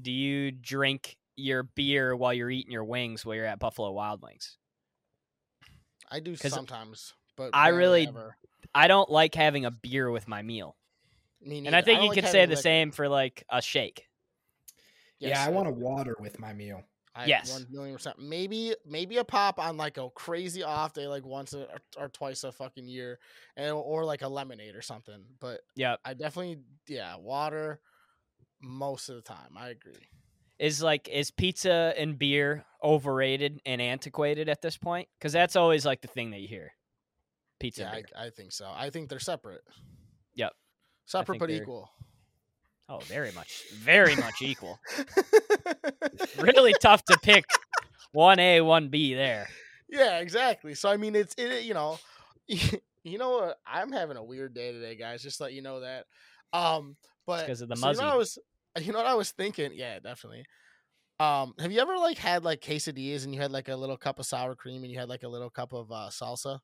[0.00, 4.22] do you drink your beer while you're eating your wings while you're at Buffalo Wild
[4.22, 4.56] Wings?
[6.10, 8.36] I do 'Cause sometimes, but I really- ever.
[8.74, 10.76] I don't like having a beer with my meal.
[11.40, 12.62] Me And I think don't you like could say the liquor.
[12.62, 14.08] same for like a shake.
[15.18, 16.82] yeah, I want a water with my meal.
[17.16, 17.50] I, Yes.
[17.50, 18.18] one million percent.
[18.18, 22.08] Maybe maybe a pop on like a crazy off day, like once a, or, or
[22.08, 23.18] twice a fucking year,
[23.56, 25.24] and or like a lemonade or something.
[25.40, 27.80] But yeah, I definitely yeah water
[28.60, 29.56] most of the time.
[29.56, 30.08] I agree.
[30.58, 35.08] Is like is pizza and beer overrated and antiquated at this point?
[35.18, 36.72] Because that's always like the thing that you hear.
[37.58, 38.16] Pizza Yeah, and beer.
[38.16, 38.70] I, I think so.
[38.74, 39.62] I think they're separate.
[40.34, 40.52] Yep.
[41.06, 41.90] Separate but equal.
[42.88, 44.78] Oh, very much, very much equal.
[46.38, 47.44] Really tough to pick
[48.12, 49.48] one A, one B there.
[49.88, 50.74] Yeah, exactly.
[50.74, 51.64] So I mean, it's it.
[51.64, 51.98] You know,
[52.46, 53.58] you know what?
[53.66, 55.22] I'm having a weird day today, guys.
[55.22, 56.04] Just let you know that.
[56.52, 56.96] Um,
[57.26, 58.38] but because of the so you know what I was,
[58.80, 59.72] you know what I was thinking?
[59.74, 60.44] Yeah, definitely.
[61.18, 64.18] Um, have you ever like had like quesadillas and you had like a little cup
[64.18, 66.58] of sour cream and you had like a little cup of uh, salsa?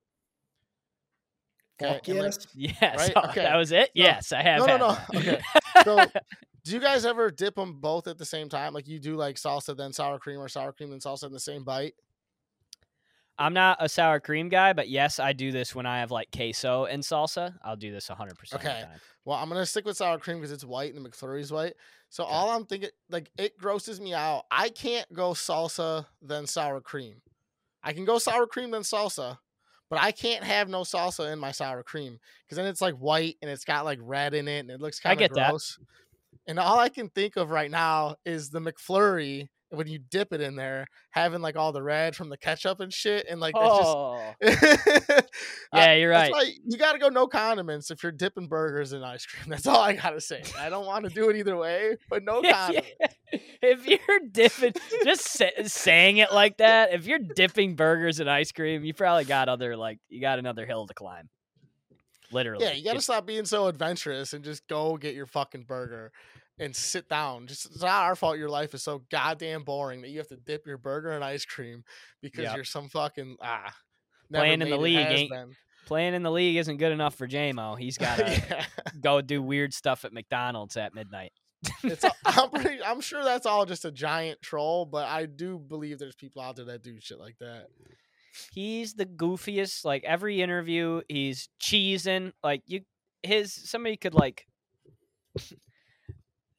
[1.81, 2.75] Okay, Fuck and, like, yes.
[2.81, 3.13] Yes, Right?
[3.17, 3.43] oh, Okay.
[3.43, 3.91] that was it.
[3.97, 4.59] No, yes, I have.
[4.61, 4.89] no, no, had no.
[4.93, 5.17] that.
[5.17, 5.43] Okay.
[5.77, 6.13] So,
[6.65, 8.73] do you guys ever dip them both at the same time?
[8.75, 11.41] Like you do like salsa then sour cream or sour cream then salsa in the
[11.41, 11.95] same bite?
[13.39, 16.31] I'm not a sour cream guy, but yes, I do this when I have like
[16.31, 17.55] queso and salsa.
[17.65, 18.85] I'll do this 100% of the Okay.
[19.25, 21.75] Well, I'm gonna stick with sour cream because it's white and the McFlurry's white.
[22.11, 22.33] So Okay.
[22.33, 24.45] all I'm thinking, like, it grosses me out.
[24.51, 27.23] I can't go salsa then sour cream.
[27.83, 29.39] I can go sour cream then salsa,
[29.93, 33.37] but I can't have no salsa in my sour cream because then it's like white
[33.43, 35.51] and it's got like red in it and it looks kind of get that.
[35.51, 35.79] gross.
[36.47, 40.41] And all I can think of right now is the McFlurry when you dip it
[40.41, 43.79] in there, having like all the red from the ketchup and shit, and like that's
[43.79, 44.35] just Oh,
[45.75, 46.33] yeah, you're right.
[46.65, 49.45] you got to go no condiments if you're dipping burgers in ice cream.
[49.49, 50.43] That's all I gotta say.
[50.59, 52.67] I don't want to do it either way, but no yeah.
[52.67, 52.91] condiments.
[53.63, 58.53] If you're dipping, just sa- saying it like that, if you're dipping burgers in ice
[58.53, 61.29] cream, you probably got other like you got another hill to climb.
[62.31, 62.65] Literally.
[62.65, 66.13] Yeah, you got to stop being so adventurous and just go get your fucking burger
[66.63, 67.47] and sit down.
[67.47, 68.39] Just it's not our fault.
[68.39, 71.45] Your life is so goddamn boring that you have to dip your burger in ice
[71.45, 71.85] cream
[72.23, 72.57] because Yep.
[72.57, 73.75] you're some fucking ah.
[74.33, 75.55] Playing in the league ain't- been.
[75.87, 77.79] playing in the league isn't good enough for JMO.
[77.79, 78.65] He's got to yeah,
[79.01, 81.33] go do weird stuff at McDonald's at midnight.
[81.85, 82.05] it's.
[82.25, 82.83] I'm pretty.
[82.83, 86.57] I'm sure that's all just a giant troll, but I do believe there's people out
[86.57, 87.67] there that do shit like that.
[88.53, 89.85] He's the goofiest.
[89.85, 92.33] Like every interview, he's cheesing.
[92.43, 92.81] Like you,
[93.23, 94.47] his somebody could like.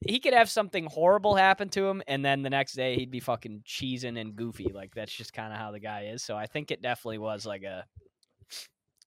[0.07, 3.19] He could have something horrible happen to him, and then the next day he'd be
[3.19, 4.71] fucking cheesing and goofy.
[4.73, 6.23] Like that's just kind of how the guy is.
[6.23, 7.85] So I think it definitely was like a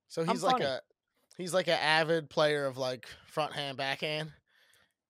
[0.08, 0.80] So he's like a
[1.36, 4.32] he's like an avid player of like front hand backhand.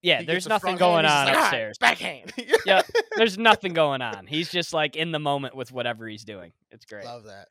[0.02, 0.20] yeah.
[0.20, 1.78] He There's nothing hand, going he's on like, "All right, upstairs.
[1.78, 2.32] backhand.
[2.66, 2.86] Yep.
[3.16, 4.26] There's nothing going on.
[4.26, 6.52] He's just like in the moment with whatever he's doing.
[6.70, 7.04] It's great.
[7.04, 7.48] Love that.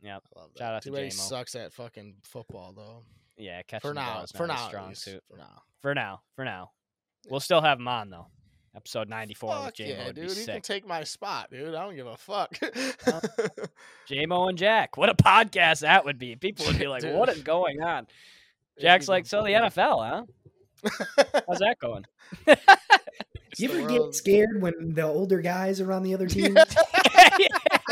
[0.00, 0.58] Yeah, love that.
[0.58, 1.12] Shout out Too to JMO.
[1.12, 3.02] sucks at fucking football though.
[3.36, 5.22] Yeah, catching For now, for now, strong suit.
[5.28, 5.62] For now.
[5.80, 6.70] For now, for now.
[7.28, 8.26] We'll still have him on though.
[8.76, 10.28] Episode 94 with Fuck JMO yeah, dude.
[10.30, 11.74] be He can take my spot, dude.
[11.76, 12.58] I don't give a fuck.
[12.60, 13.20] Uh,
[14.10, 14.96] JMO and Jack.
[14.96, 16.34] What a podcast that would be.
[16.34, 17.14] People would be like, Dude.
[17.14, 18.08] what is going on?
[18.80, 20.24] Jack's like, so the NFL, huh?
[21.46, 22.04] How's that going?
[22.46, 26.56] It's You ever get scared when the older guys are on the other team?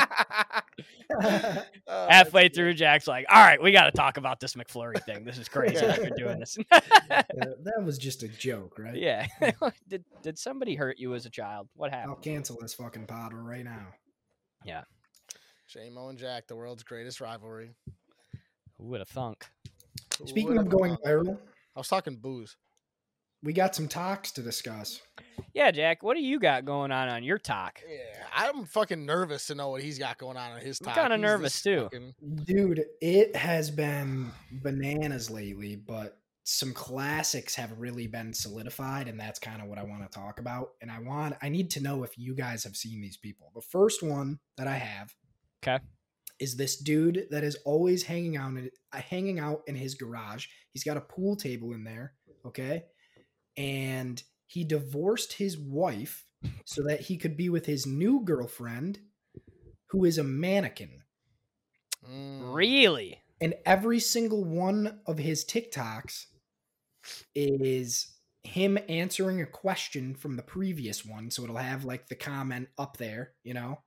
[1.88, 5.02] Oh, Halfway that's through, Jack's like, all right, we got to talk about this McFlurry
[5.04, 5.24] thing.
[5.24, 6.56] This is crazy that you're doing this.
[6.72, 7.22] Uh,
[7.62, 8.96] that was just a joke, right?
[8.96, 9.26] yeah.
[9.88, 11.68] did, did somebody hurt you as a child?
[11.74, 12.12] What happened?
[12.12, 13.88] I'll cancel this fucking pod right now.
[15.68, 17.70] J-Mo and Jack, the world's greatest rivalry.
[18.78, 19.46] Who would have thunk?
[20.24, 21.04] Speaking would've of going thought?
[21.04, 21.38] viral,
[21.76, 22.56] I was talking booze.
[23.42, 25.00] We got some talks to discuss.
[25.54, 27.80] Yeah, Jack, what do you got going on on your talk?
[27.88, 27.98] Yeah,
[28.34, 30.94] I'm fucking nervous to know what he's got going on in his talk.
[30.94, 31.82] kinda nervous, too.
[31.84, 39.18] fucking- Dude, it has been bananas lately, but some classics have really been solidified, and
[39.18, 40.70] that's kind of what I want to talk about.
[40.80, 43.52] And I want, I need to know if you guys have seen these people.
[43.54, 45.14] The first one that I have,
[45.60, 45.78] 'Kay.
[46.38, 50.46] is this dude that is always hanging out, in, uh, hanging out in his garage.
[50.72, 52.86] He's got a pool table in there, okay,
[53.56, 56.26] and he divorced his wife
[56.64, 59.00] so that he could be with his new girlfriend,
[59.90, 61.02] who is a mannequin
[62.08, 62.54] Mm.
[62.54, 63.18] Really?
[63.40, 66.26] and every single one of his TikToks
[67.34, 71.30] is him answering a question from the previous one.
[71.30, 73.80] So it'll have like the comment up there, you know,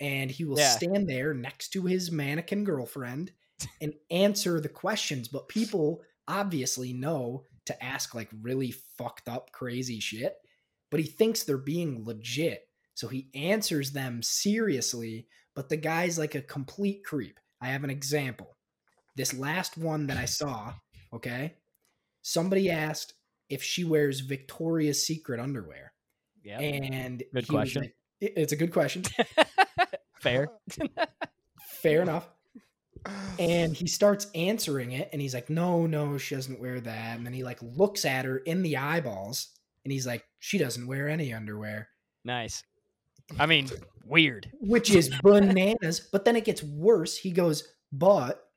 [0.00, 0.76] and he will Yeah.
[0.76, 3.32] stand there next to his mannequin girlfriend
[3.80, 5.28] and answer the questions.
[5.28, 10.34] But people obviously know to ask like really fucked up, crazy shit,
[10.90, 12.68] but he thinks they're being legit.
[12.94, 17.38] So he answers them seriously, but the guy's like a complete creep.
[17.60, 18.56] I have an example
[19.18, 20.72] this last one that I saw,
[21.12, 21.56] okay?
[22.22, 23.14] Somebody asked
[23.48, 25.92] if she wears Victoria's Secret underwear.
[26.44, 26.60] Yeah.
[26.60, 27.82] And Good question.
[27.82, 29.02] like- it's a good question.
[30.20, 30.48] Fair.
[31.82, 32.28] Fair enough.
[33.38, 37.24] And he starts answering it and he's like, "No, no, she doesn't wear that." And
[37.24, 39.48] then he like looks at her in the eyeballs
[39.84, 41.88] and he's like, "She doesn't wear any underwear."
[42.24, 42.64] Nice.
[43.38, 43.68] I mean,
[44.04, 44.50] weird.
[44.60, 46.00] which is bananas.
[46.00, 47.16] But then it gets worse.
[47.16, 48.48] He goes, but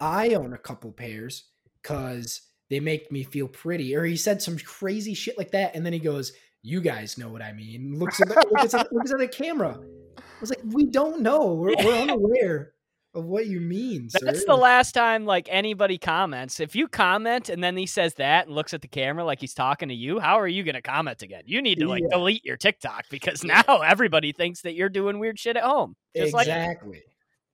[0.00, 1.44] I own a couple pairs
[1.82, 3.96] because they make me feel pretty.
[3.96, 5.74] Or he said some crazy shit like that.
[5.74, 6.32] And then he goes,
[6.62, 7.98] you guys know what I mean.
[7.98, 9.78] Looks at the, looks at, looks at the camera.
[10.18, 11.54] I was like, we don't know.
[11.54, 12.72] We're, we're unaware
[13.14, 14.08] of what you mean.
[14.22, 16.60] That's sir." the last time like anybody comments.
[16.60, 19.54] If you comment and then he says that and looks at the camera like he's
[19.54, 21.42] talking to you, how are you going to comment again?
[21.46, 22.16] You need to like Yeah.
[22.16, 25.96] delete your TikTok because now everybody thinks that you're doing weird shit at home.
[26.16, 27.02] Just like exactly.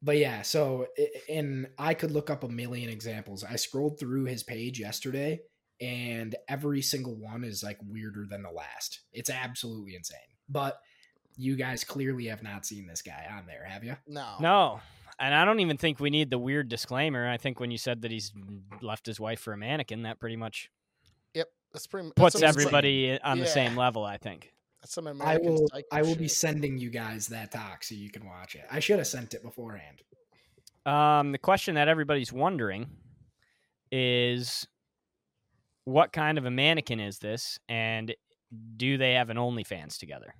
[0.02, 0.86] but yeah, so
[1.28, 3.44] and I could look up a million examples.
[3.44, 5.40] I scrolled through his page yesterday,
[5.80, 9.00] and every single one is like weirder than the last.
[9.12, 10.18] It's absolutely insane.
[10.48, 10.78] But
[11.36, 13.96] you guys clearly have not seen this guy on there, have you?
[14.06, 14.36] No.
[14.40, 14.80] No.
[15.18, 17.28] And I don't even think we need the weird disclaimer.
[17.28, 18.32] I think when you said that he's
[18.82, 20.70] left his wife for a mannequin, that pretty much
[21.34, 21.48] Yep.
[21.72, 22.08] That's pretty.
[22.08, 24.52] That's puts some- everybody on the same level, I think.
[24.80, 25.66] That's some I will.
[25.90, 28.66] I will be sending you guys that doc so you can watch it.
[28.70, 30.02] I should have sent it beforehand.
[30.84, 32.88] Um, the question that everybody's wondering
[33.90, 34.66] is
[35.84, 38.14] what kind of a mannequin is this, and
[38.76, 40.34] do they have an OnlyFans together?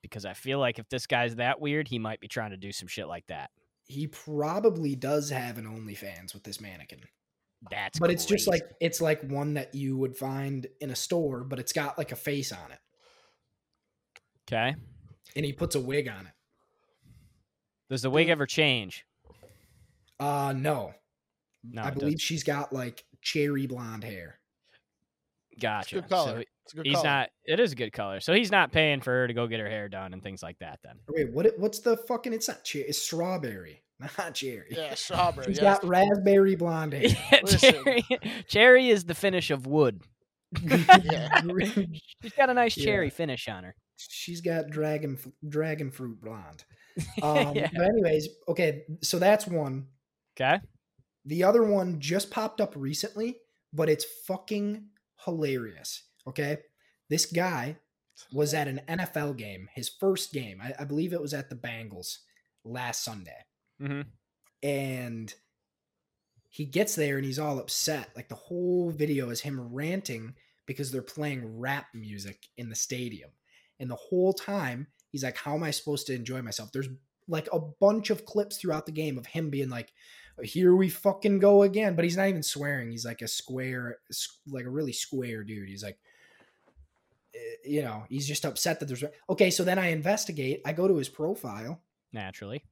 [0.00, 2.72] Because I feel like if this guy's that weird, he might be trying to do
[2.72, 3.50] some shit like that.
[3.86, 7.00] He probably does have an OnlyFans with this mannequin.
[7.70, 11.44] That's but it's just like it's like one that you would find in a store,
[11.44, 12.78] but it's got like a face on it,
[14.46, 14.74] okay.
[15.34, 16.32] and he puts a wig on it.
[17.88, 19.06] Does the wig ever change?
[20.20, 20.94] Uh no,
[21.62, 22.20] No, I believe doesn't.
[22.20, 24.38] she's got like cherry blonde hair.
[25.60, 25.96] Gotcha.
[25.96, 26.24] good color.
[26.24, 26.46] So it's a good
[26.82, 27.04] he's color.
[27.04, 27.30] not.
[27.44, 28.20] It is a good color.
[28.20, 30.58] So he's not paying for her to go get her hair done and things like
[30.60, 30.80] that.
[30.82, 30.96] Then.
[31.08, 31.46] Wait, what?
[31.58, 32.32] What's the fucking?
[32.32, 32.84] It's not cherry.
[32.88, 33.82] It's strawberry,
[34.18, 34.68] not cherry.
[34.70, 35.46] Yeah, strawberry.
[35.46, 35.80] She's yes.
[35.80, 37.40] got raspberry blonde hair.
[37.42, 37.74] Listen.
[37.84, 38.04] cherry,
[38.48, 40.02] cherry is the finish of wood.
[40.62, 41.40] Yeah.
[42.22, 42.84] She's got a nice Yeah.
[42.84, 43.74] cherry finish on her.
[43.96, 46.64] She's got dragon dragon fruit blonde.
[47.20, 47.70] Um, Yeah.
[47.74, 49.88] But anyways, okay, so that's one.
[50.40, 50.60] Okay.
[51.24, 53.38] The other one just popped up recently,
[53.72, 54.86] but it's fucking
[55.24, 56.03] hilarious.
[56.26, 56.58] Okay.
[57.08, 57.76] This guy
[58.32, 60.60] was at an NFL game, his first game.
[60.62, 62.18] I, I believe it was at the Bengals
[62.64, 63.44] last Sunday.
[63.80, 64.02] hmm
[64.62, 65.34] And
[66.48, 68.10] he gets there and he's all upset.
[68.14, 70.34] Like the whole video is him ranting
[70.66, 73.30] because they're playing rap music in the stadium.
[73.80, 76.70] And the whole time he's like, How am I supposed to enjoy myself?
[76.72, 76.88] There's
[77.26, 79.92] like a bunch of clips throughout the game of him being like,
[80.42, 81.96] Here we fucking go again.
[81.96, 82.90] But he's not even swearing.
[82.90, 83.98] He's like a square,
[84.46, 85.68] like a really square dude.
[85.68, 85.98] He's like,
[87.34, 89.50] Eh, you know, he's just upset that there's okay.
[89.50, 90.60] So then I investigate.
[90.64, 91.82] I go to his profile.
[92.12, 92.62] Naturally.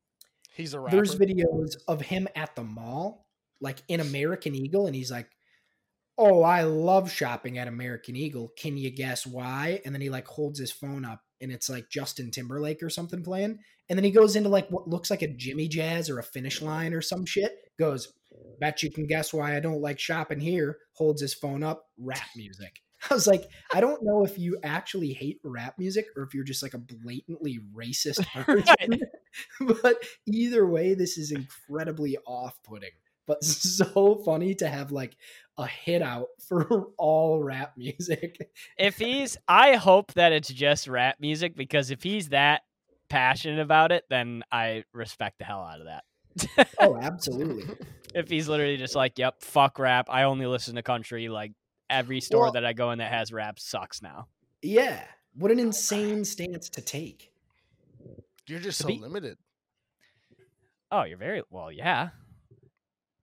[0.55, 0.96] He's a rapper.
[0.96, 3.27] There's videos of him at the mall,
[3.61, 5.29] like in American Eagle, and he's like,
[6.18, 8.53] "Oh, I love shopping at American Eagle.
[8.59, 11.88] Can you guess why?" And then he like holds his phone up, and it's like
[11.90, 15.35] Justin Timberlake or something playing, and then he goes into like what looks like a
[15.35, 17.53] Jimmy Jazz or a Finish Line or some shit.
[17.79, 18.12] Goes,
[18.61, 22.29] "Bet you can guess why I don't like shopping here." Holds his phone up, rap
[22.37, 22.81] music.
[23.11, 26.45] I was like, I don't know if you actually hate rap music or if you're
[26.45, 29.01] just like a blatantly racist person.
[29.83, 32.91] but either way, this is incredibly off-putting.
[33.27, 35.17] But so funny to have like
[35.57, 38.51] a hit out for all rap music.
[38.77, 42.62] If he's, I hope that it's just rap music because if he's that
[43.09, 46.69] passionate about it, then I respect the hell out of that.
[46.81, 47.65] Oh, absolutely.
[48.15, 50.07] if he's literally just like, "Yep, fuck rap.
[50.09, 51.53] I only listen to country." Like
[51.92, 54.28] every store Well- that I go in that has rap sucks now.
[54.62, 55.05] Yeah.
[55.35, 57.33] What an insane stance to take.
[58.46, 59.38] You're just To so be- limited.
[60.90, 62.11] Oh, you're very well, yeah.
[62.12, 62.59] I'm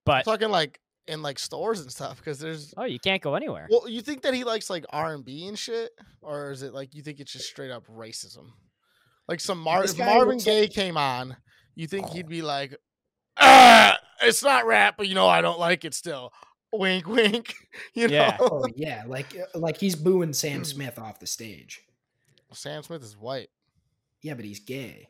[0.05, 2.73] But talking like in like stores and stuff because there's.
[2.77, 3.67] oh, you can't go anywhere.
[3.69, 6.73] Well, you think that he likes like R and B and shit, or is it
[6.73, 8.47] like you think it's just straight up racism?
[9.27, 11.37] Like some Mar- if Marvin Gaye like- came on,
[11.75, 12.13] you think Oh.
[12.13, 12.75] he'd be like,
[13.37, 16.33] ah, "It's not rap, but you know I don't like it still."
[16.73, 17.53] Wink, wink.
[17.93, 18.37] You know, Yeah.
[18.39, 21.81] Oh yeah, like like he's booing Sam Smith off the stage.
[22.53, 23.49] Sam Smith is white.
[24.21, 25.07] Yeah, but he's gay.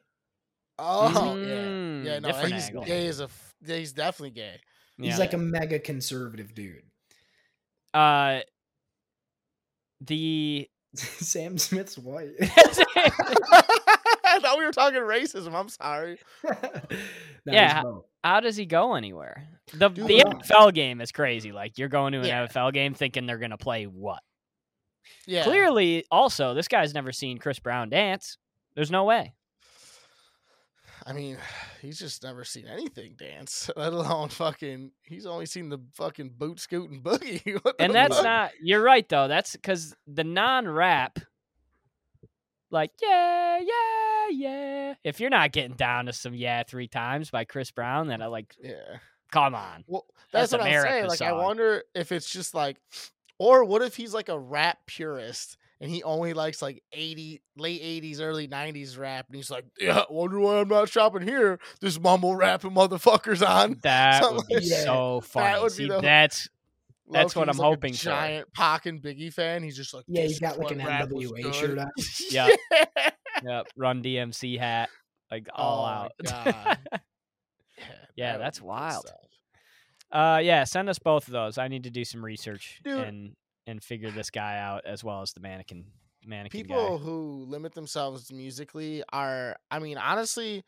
[0.78, 2.20] Oh Mm, yeah, yeah.
[2.20, 2.86] No, he's angle.
[2.86, 3.26] gay as a.
[3.26, 4.60] f- yeah, He's definitely gay.
[4.98, 5.18] He's Yeah.
[5.18, 6.84] like a mega conservative dude.
[7.94, 8.40] uh,
[10.02, 12.32] the Sam Smith's white.
[14.30, 15.54] I thought we were talking racism.
[15.54, 16.20] I'm sorry.
[17.46, 19.48] Yeah, how- how does he go anywhere?
[19.74, 20.24] The Dude, the yeah.
[20.26, 21.52] NFL game is crazy.
[21.52, 22.46] Like you're going to an Yeah.
[22.48, 24.22] NFL game thinking they're gonna play what?
[25.26, 25.44] Yeah.
[25.46, 28.38] Clearly, also this guy's never seen Chris Brown dance.
[28.76, 29.34] There's no way.
[31.08, 31.38] I mean,
[31.82, 34.92] he's just never seen anything dance, let alone fucking.
[35.04, 37.60] He's only seen the fucking boot scoot and boogie.
[37.80, 38.26] And that's fuck?
[38.26, 38.52] not.
[38.62, 39.28] You're right though.
[39.28, 41.18] That's because the non-rap,
[42.70, 44.94] like yeah, yeah, yeah.
[45.04, 48.28] If you're not getting down to some yeah three times by Chris Brown, then I
[48.28, 48.98] like, Yeah.
[49.32, 49.84] come on.
[49.88, 51.08] Well, That's that's, what I'm saying.
[51.08, 52.78] Like, I wonder if it's just like,
[53.38, 57.82] or what if he's like a rap purist and he only likes like 80, late
[57.82, 61.58] 80s, early 90s rap, and he's like, yeah, wonder why I'm not shopping here.
[61.80, 63.80] This mumble rapping motherfuckers on.
[63.84, 65.62] That Something would be like- so funny.
[65.62, 66.50] would be See, the- that's
[67.12, 68.04] That's what I'm like a hoping for.
[68.06, 69.64] Giant Pac and Biggie fan.
[69.64, 71.90] He's just like, Yeah, he's got like an rap NWA shirt on.
[72.30, 72.50] Yeah.
[73.44, 74.90] yep, Run DMC hat,
[75.32, 76.12] like all Oh out.
[76.24, 76.78] God.
[78.16, 79.06] Yeah, that that's wild.
[80.12, 81.58] Uh, yeah, send us both of those.
[81.58, 83.00] I need to do some research Dude.
[83.00, 83.36] and
[83.68, 85.86] and figure this guy out as well as the mannequin
[86.26, 87.04] mannequin People guy.
[87.04, 90.64] who limit themselves musically are, I mean, honestly,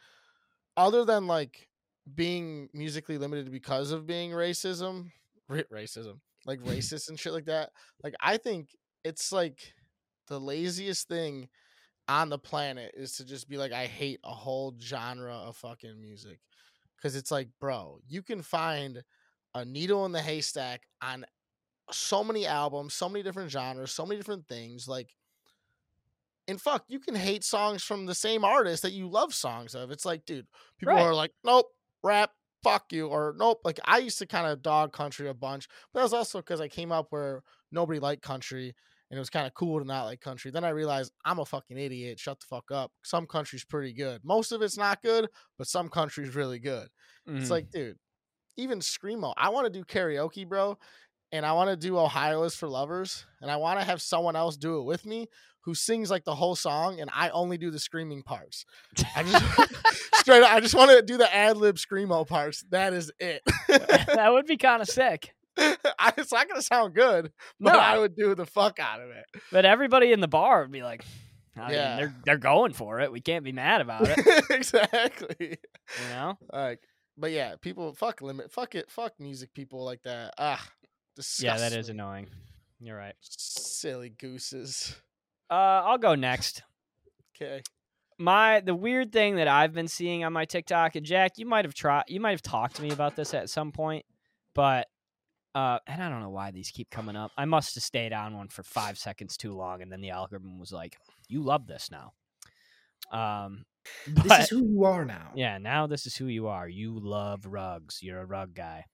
[0.78, 1.68] other than like
[2.14, 5.10] being musically limited because of being racism,
[5.50, 7.72] ra- racism, like racist and shit like that.
[8.04, 9.74] Like, I think it's like
[10.28, 11.50] the laziest thing
[12.08, 16.02] on the planet is to just be like, I hate a whole genre of fucking
[16.02, 16.40] music.
[17.02, 19.04] Cause it's like, bro, you can find
[19.56, 21.26] a needle in the haystack on
[21.92, 24.88] so many albums, so many different genres, so many different things.
[24.88, 25.16] Like,
[26.48, 29.92] and fuck, you can hate songs from the same artist that you love songs of.
[29.92, 31.02] It's like, dude, people Right.
[31.02, 31.68] are like, nope,
[32.04, 32.32] rap,
[32.64, 33.62] fuck you, or nope.
[33.64, 36.62] Like, I used to kind of dog country a bunch, but that was also because
[36.62, 38.76] I came up where nobody liked country
[39.10, 40.52] and it was kind of cool to not like country.
[40.52, 42.20] Then I realized I'm a fucking idiot.
[42.20, 42.94] Shut the fuck up.
[43.04, 44.24] Some country's pretty good.
[44.24, 46.90] Most of it's not good, but some country's really good.
[47.40, 47.50] It's Mhm.
[47.50, 47.98] like, dude,
[48.58, 49.34] even screamo.
[49.38, 50.78] I want to do karaoke, bro,
[51.32, 54.36] and I want to do Ohio is for lovers, and I want to have someone
[54.36, 55.28] else do it with me
[55.64, 58.66] who sings like the whole song, and I only do the screaming parts.
[59.16, 59.46] I just
[60.16, 60.42] straight.
[60.42, 62.64] up, I just want to do the ad lib screamo parts.
[62.72, 63.42] That is it.
[63.68, 65.34] that would be kind of sick.
[65.58, 67.80] I, it's not gonna sound good, but No.
[67.80, 69.26] I would do the fuck out of it.
[69.52, 71.04] But everybody in the bar would be like,
[71.58, 71.96] I mean, Yeah.
[71.98, 73.12] they're they're going for it.
[73.12, 74.46] We can't be mad about it.
[74.50, 75.36] exactly.
[75.40, 76.38] You know?
[76.52, 76.80] Like,
[77.18, 80.34] but yeah, people fuck limit, fuck it, fuck music people like that.
[80.40, 80.66] Ah,
[81.42, 82.28] Yeah, that is annoying.
[82.80, 83.16] You're right.
[83.22, 84.96] Silly gooses.
[85.50, 85.54] Uh,
[85.86, 86.64] I'll go next.
[87.36, 87.62] Okay.
[88.18, 91.66] My the weird thing that I've been seeing on my TikTok, and Jack, you might
[91.66, 94.06] have tried, you might have talked to me about this at some point,
[94.54, 94.88] but
[95.56, 97.32] uh, and I don't know why these keep coming up.
[97.38, 100.60] I must have stayed on one for five seconds too long, and then the algorithm
[100.60, 102.14] was like, "You love this now."
[103.12, 103.66] Um,
[104.08, 105.32] This is who you are now.
[105.36, 106.70] yeah, now this is who you are.
[106.70, 108.00] You love rugs.
[108.04, 108.86] You're a rug guy.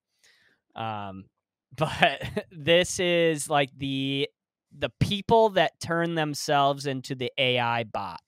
[0.76, 1.26] Um,
[1.75, 4.30] but this is like the
[4.77, 8.19] the people that turn themselves into the AI bot.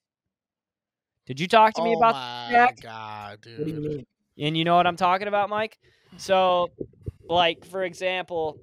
[1.26, 2.80] Did you talk to me oh about my Jack?
[2.80, 3.58] god, dude.
[3.58, 4.06] What do you mean?
[4.38, 5.78] and you know what I'm talking about, Mike?
[6.16, 6.68] So,
[7.28, 8.58] like for example,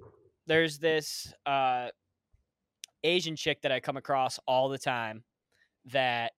[0.47, 1.89] there's this uh,
[3.03, 5.23] Asian chick that I come across all the time
[5.91, 6.33] that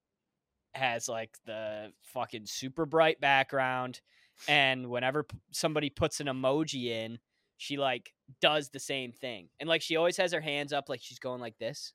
[0.74, 4.02] has like the fucking super bright background,
[4.48, 7.20] and whenever somebody puts an emoji in,
[7.60, 11.02] she like does the same thing, and like she always has her hands up, like
[11.04, 11.94] she's going like this.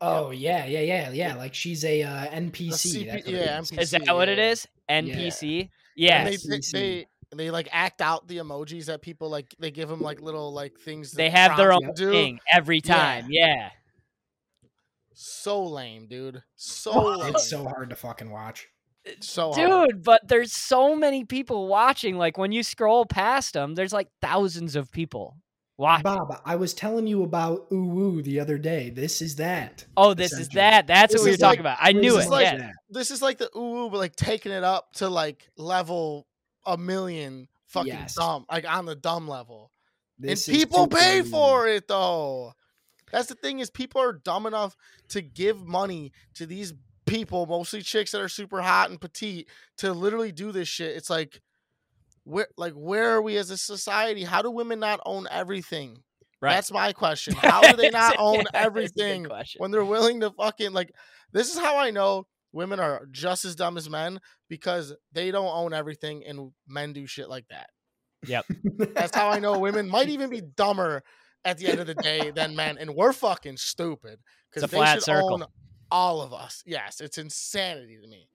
[0.00, 1.34] Oh yeah, yeah, yeah, yeah.
[1.34, 2.70] Like she's a uh, NPC.
[2.70, 3.70] CP that's yeah, is.
[3.70, 3.80] NPC.
[3.80, 4.68] Is that what it is?
[4.90, 5.70] NPC.
[5.96, 6.28] Yeah.
[6.28, 6.42] Yes.
[6.42, 9.54] they, they, they they like act out the emojis that people like.
[9.58, 11.12] They give them like little like things.
[11.12, 12.10] They have their own prompts do.
[12.10, 12.94] thing every Yeah.
[12.94, 13.26] time.
[13.30, 13.70] Yeah.
[15.14, 16.42] So lame, dude.
[16.56, 17.34] So lame.
[17.34, 18.68] It's so hard to fucking watch.
[19.20, 19.90] So hard.
[19.90, 22.16] Dude, but there's so many people watching.
[22.16, 25.36] Like when you scroll past them, there's like thousands of people
[25.78, 26.04] watching.
[26.04, 28.90] Bob, I was telling you about Ooh the other day.
[28.90, 29.84] This is that.
[29.96, 30.86] Oh, this is that.
[30.86, 31.78] That's This what we were talking like- about.
[31.80, 32.28] I knew it.
[32.28, 32.70] like- yeah.
[32.90, 36.26] This is like the ooh, ooh, but like taking it up to like level
[36.64, 38.14] a million fucking Yes.
[38.14, 39.70] dumb, like on the dumb level.
[40.18, 41.30] This and people pay crazy.
[41.30, 42.52] for it though.
[43.12, 44.74] That's the thing is people are dumb enough
[45.10, 46.72] to give money to these
[47.06, 50.96] people, mostly chicks that are super hot and petite, to literally do this shit.
[50.96, 51.40] It's like
[52.24, 54.24] where like where are we as a society?
[54.24, 56.02] How do women not own everything?
[56.42, 56.54] Right.
[56.54, 57.34] That's my question.
[57.36, 60.92] How do they not own everything when they're willing to fucking like
[61.32, 65.46] this is how I know women are just as dumb as men because they don't
[65.46, 67.68] own everything and men do shit like that.
[68.26, 68.46] Yep.
[68.94, 71.02] That's how I know women might even be dumber
[71.44, 74.18] at the end of the day than men, and we're fucking stupid
[74.50, 75.34] because they flat should circle.
[75.34, 75.44] own
[75.90, 76.62] all of us.
[76.66, 78.28] Yes, it's insanity to me.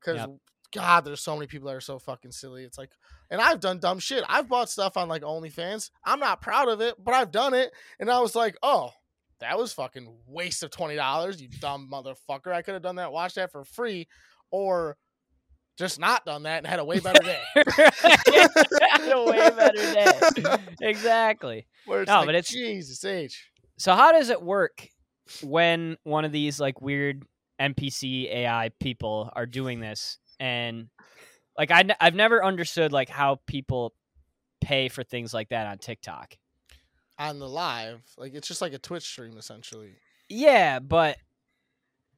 [0.00, 0.30] Because Yep.
[0.72, 2.64] God, there's so many people that are so fucking silly.
[2.64, 2.90] It's like,
[3.30, 4.24] and I've done dumb shit.
[4.28, 5.90] I've bought stuff on like OnlyFans.
[6.04, 8.90] I'm not proud of it, but I've done it, and I was like, oh.
[9.40, 12.52] That was fucking waste of twenty dollars, you dumb motherfucker.
[12.52, 14.06] I could have done that, watched that for free,
[14.50, 14.96] or
[15.76, 17.42] just not done that and had a way better day.
[17.56, 20.56] Had a way better day.
[20.80, 21.66] Exactly.
[21.84, 23.50] Where it's No, like, but it's- Jesus H.
[23.76, 24.88] So how does it work
[25.42, 27.24] when one of these like weird
[27.60, 30.88] NPC AI people are doing this and
[31.56, 33.94] like I n- I've never understood like how people
[34.60, 36.36] pay for things like that on TikTok.
[37.18, 38.02] on the live.
[38.18, 39.92] Like it's just like a Twitch stream essentially.
[40.28, 41.16] Yeah, but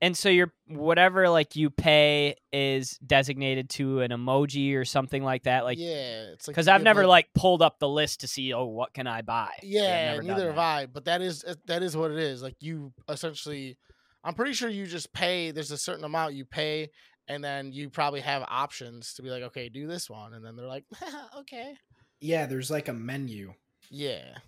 [0.00, 5.44] and so your whatever like you pay is designated to an emoji or something like
[5.44, 8.52] that like yeah, it's like because I've never like pulled up the list to see
[8.52, 9.50] oh what can I buy.
[9.62, 10.58] yeah, never neither have.
[10.58, 10.86] I.
[10.86, 12.42] But that is uh, that is what it is.
[12.42, 13.76] Like you essentially,
[14.24, 15.50] I'm pretty sure you just pay.
[15.50, 16.90] There's a certain amount you pay,
[17.28, 20.56] and then you probably have options to be like, okay, do this one, and then
[20.56, 20.84] they're like,
[21.38, 21.74] okay,
[22.20, 23.54] Yeah, there's like a menu.
[23.90, 24.38] yeah,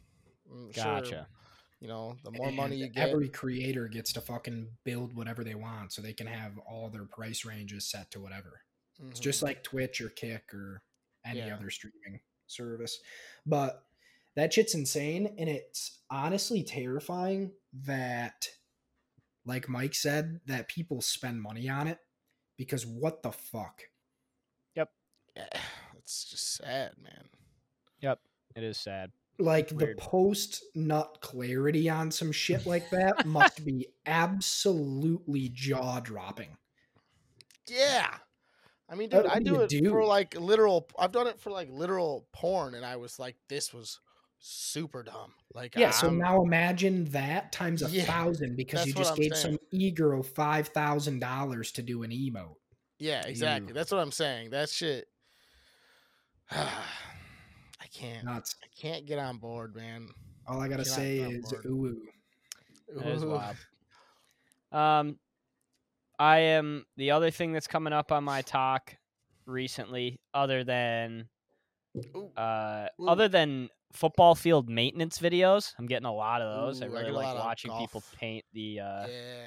[0.53, 1.27] Mm, sure, Gotcha.
[1.81, 5.55] You know, the more money you get, every creator gets to fucking build whatever they
[5.55, 8.61] want, so they can have all their price ranges set to whatever.
[9.11, 9.45] It's just Mhm.
[9.45, 10.83] like Twitch or Kick or
[11.25, 11.55] any Yeah.
[11.55, 12.99] other streaming service.
[13.47, 13.85] But
[14.35, 15.35] that shit's insane.
[15.39, 18.49] And it's honestly terrifying that,
[19.45, 21.99] like Mike said, that people spend money on it
[22.57, 23.83] because what the fuck?
[25.37, 25.49] Yeah,
[25.97, 27.29] it's just sad, man.
[28.01, 28.21] Yep,
[28.57, 29.13] it is sad.
[29.41, 29.97] Like Weird.
[29.97, 36.57] the post nut clarity on some shit like that must be absolutely jaw dropping.
[37.69, 38.09] Yeah.
[38.91, 39.91] I mean, dude, I do it do?
[39.91, 40.89] for like literal.
[40.99, 44.01] I've done it for like literal porn, and I was like, this was
[44.41, 45.35] super dumb.
[45.55, 49.37] Like, Yeah, so I'm- now imagine that times a Yeah, thousand because you just gave
[49.37, 49.59] saying.
[49.59, 52.57] some e-girl five thousand dollars to do an emote.
[52.99, 53.69] yeah, exactly.
[53.69, 54.51] you- That's what I'm saying.
[54.51, 55.07] That shit.
[57.89, 58.25] I can't.
[58.25, 58.55] Nuts.
[58.63, 60.09] I can't get on board, man.
[60.47, 61.67] All I gotta Cannot say is board.
[61.67, 62.03] ooh.
[62.97, 63.31] That is Ooh.
[63.31, 63.57] wild.
[64.73, 65.19] Um,
[66.19, 68.97] I am the other thing that's coming up on my tok
[69.47, 71.29] recently, other than
[72.15, 72.31] Ooh.
[72.37, 73.09] uh, Ooh.
[73.09, 75.75] other than football field maintenance videos.
[75.79, 76.83] I'm getting a lot of those.
[76.83, 79.47] I Ooh, I really get a like watching people paint the uh, yeah.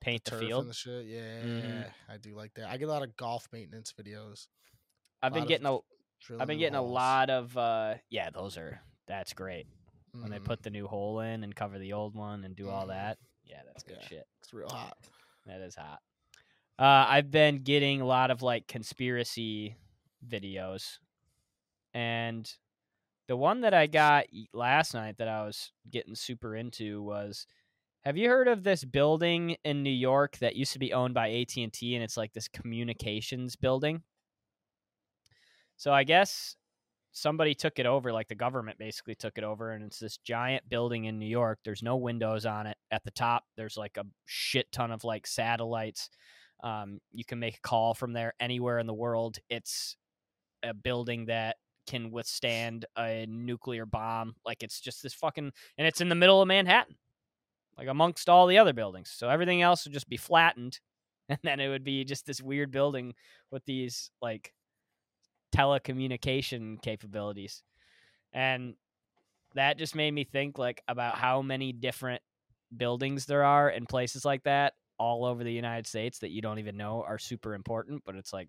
[0.00, 0.60] paint the, Turf field.
[0.62, 1.06] and the shit.
[1.06, 1.90] Yeah, Mhm.
[2.08, 2.68] I do like that.
[2.68, 4.46] I get a lot of golf maintenance videos.
[5.22, 5.78] I've lot been of getting a
[6.24, 9.66] drilling I've been getting a lot of uh, yeah, those are that's great
[10.12, 10.44] when they Mhm.
[10.44, 12.88] put the new hole in and cover the old one and do all Mhm.
[12.88, 13.18] that.
[13.44, 14.08] Yeah, that's good Yeah.
[14.08, 14.26] shit.
[14.42, 14.96] It's real hot.
[15.46, 16.00] That is hot.
[16.78, 19.76] Uh, I've been getting a lot of like conspiracy
[20.26, 20.98] videos,
[21.92, 22.50] and
[23.28, 27.46] the one that I got last night that I was getting super into was.
[28.02, 31.30] Have you heard of this building in New York that used to be owned by
[31.30, 34.02] AT and T, and it's like this communications building?
[35.76, 36.56] So I guess
[37.12, 40.68] somebody took it over, like the government basically took it over, and it's this giant
[40.68, 41.60] building in New York.
[41.64, 42.76] There's no windows on it.
[42.90, 46.10] At the top, there's like a shit ton of like satellites.
[46.62, 49.38] Um, you can make a call from there anywhere in the world.
[49.48, 49.96] It's
[50.62, 51.56] a building that
[51.86, 54.34] can withstand a nuclear bomb.
[54.44, 56.96] Like it's just this fucking, and it's in the middle of Manhattan,
[57.78, 59.12] like amongst all the other buildings.
[59.14, 60.80] So everything else would just be flattened,
[61.28, 63.14] and then it would be just this weird building
[63.50, 64.52] with these like
[65.54, 67.62] telecommunication capabilities.
[68.32, 68.74] And
[69.54, 72.22] that just made me think like about how many different
[72.76, 76.58] buildings there are in places like that all over the United States that you don't
[76.58, 78.48] even know are super important, but it's like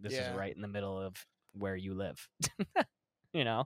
[0.00, 0.30] this Yeah.
[0.30, 1.14] is right in the middle of
[1.54, 2.28] where you live.
[3.32, 3.64] you know?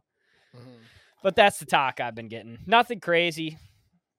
[0.55, 0.85] Mhm.
[1.23, 2.59] But that's the tok I've been getting.
[2.67, 3.59] Nothing crazy.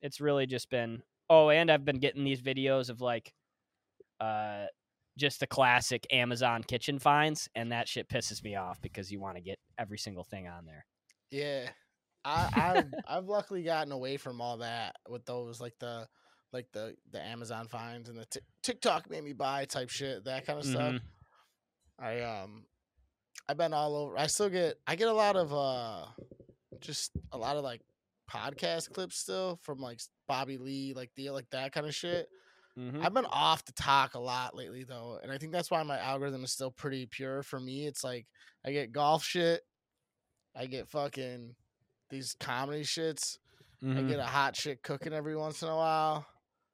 [0.02, 3.34] It's really just been oh, and I've been getting these videos of like
[4.20, 4.66] uh
[5.20, 9.36] just the classic Amazon kitchen finds, and that shit pisses me off because you want
[9.36, 10.86] to get every single thing on there.
[11.30, 11.70] Yeah,
[12.26, 16.08] I, I've I've luckily gotten away from all that with those like the
[16.52, 20.46] like the the Amazon finds and the t- TikTok made me buy type shit that
[20.48, 20.96] kind of stuff.
[20.96, 21.02] Mhm.
[22.00, 22.66] I um
[23.48, 24.18] I've been all over.
[24.18, 26.06] I still get I get a lot of uh
[26.80, 27.82] just a lot of like
[28.32, 32.30] podcast clips still from like Bobby Lee, like the like that kind of shit.
[32.80, 33.04] Mhm.
[33.04, 36.00] I've been off the tok a lot lately though, and I think that's why my
[36.00, 37.86] algorithm is still pretty pure for me.
[37.86, 38.26] It's like
[38.66, 39.62] I get golf shit,
[40.56, 41.56] I get fucking
[42.10, 43.38] these comedy shits,
[43.82, 44.08] I Mhm.
[44.08, 46.26] get a hot shit cooking every once in a while.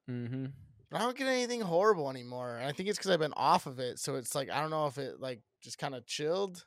[0.08, 0.46] Mm-hmm.
[0.90, 2.56] But I don't get anything horrible anymore.
[2.56, 3.98] And I think it's because I've been off of it.
[3.98, 6.64] So it's like I don't know if it like just kind of chilled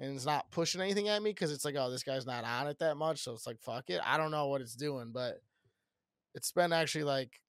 [0.00, 2.66] and it's not pushing anything at me because it's like, oh, this guy's not on
[2.66, 3.20] it that much.
[3.22, 4.00] So it's like fuck it.
[4.04, 5.40] I don't know what it's doing, but
[6.34, 7.40] it's been actually like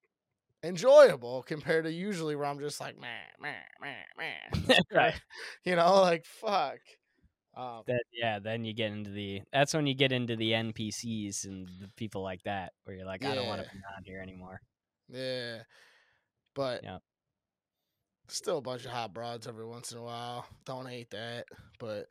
[0.63, 4.77] enjoyable compared to usually where I'm just like, man, man, man, man.
[4.91, 5.21] Right.
[5.65, 6.77] You know, like fuck.
[7.55, 11.45] Um, That yeah, then you get into the that's when you get into the NPCs
[11.45, 14.21] and the people like that where you're like, I don't want to be on here
[14.21, 14.59] anymore.
[15.09, 15.59] yeah.
[16.55, 16.97] But Yeah.
[18.27, 20.47] still a bunch of hot broads every once in a while.
[20.65, 21.45] Don't hate that.
[21.79, 22.07] But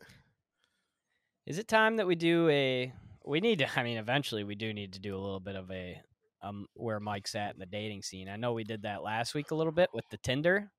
[1.47, 2.93] Is it time that we do a?
[3.25, 3.79] We need to.
[3.79, 6.01] I mean, eventually we do need to do a little bit of a
[6.43, 8.29] um where Mike's at in the dating scene.
[8.29, 10.71] I know we did that last week a little bit with the Tinder.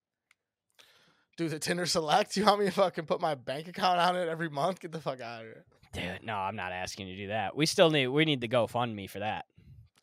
[1.38, 2.36] do the Tinder select.
[2.38, 4.80] You want me to fucking put my bank account on it every month?
[4.80, 5.66] Get the fuck out of here.
[5.94, 7.56] Dude, no, I'm not asking you to do that.
[7.56, 9.46] We still need we need to GoFundMe for that,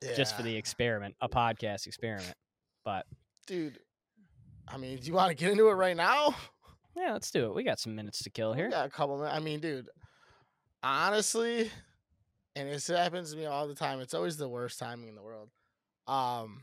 [0.02, 0.14] Yeah.
[0.14, 2.34] just for the experiment, a podcast experiment.
[2.84, 3.06] But
[3.46, 3.78] dude.
[4.68, 6.34] I mean, do you want to get into it right now?
[6.96, 7.54] yeah, let's do it.
[7.56, 8.70] We got some minutes to kill here.
[8.70, 9.34] got a couple minutes.
[9.36, 9.88] I mean, dude,
[10.82, 11.70] honestly,
[12.57, 14.01] and this happens to me all the time.
[14.01, 15.51] It's always the worst timing in the world.
[16.07, 16.62] Um,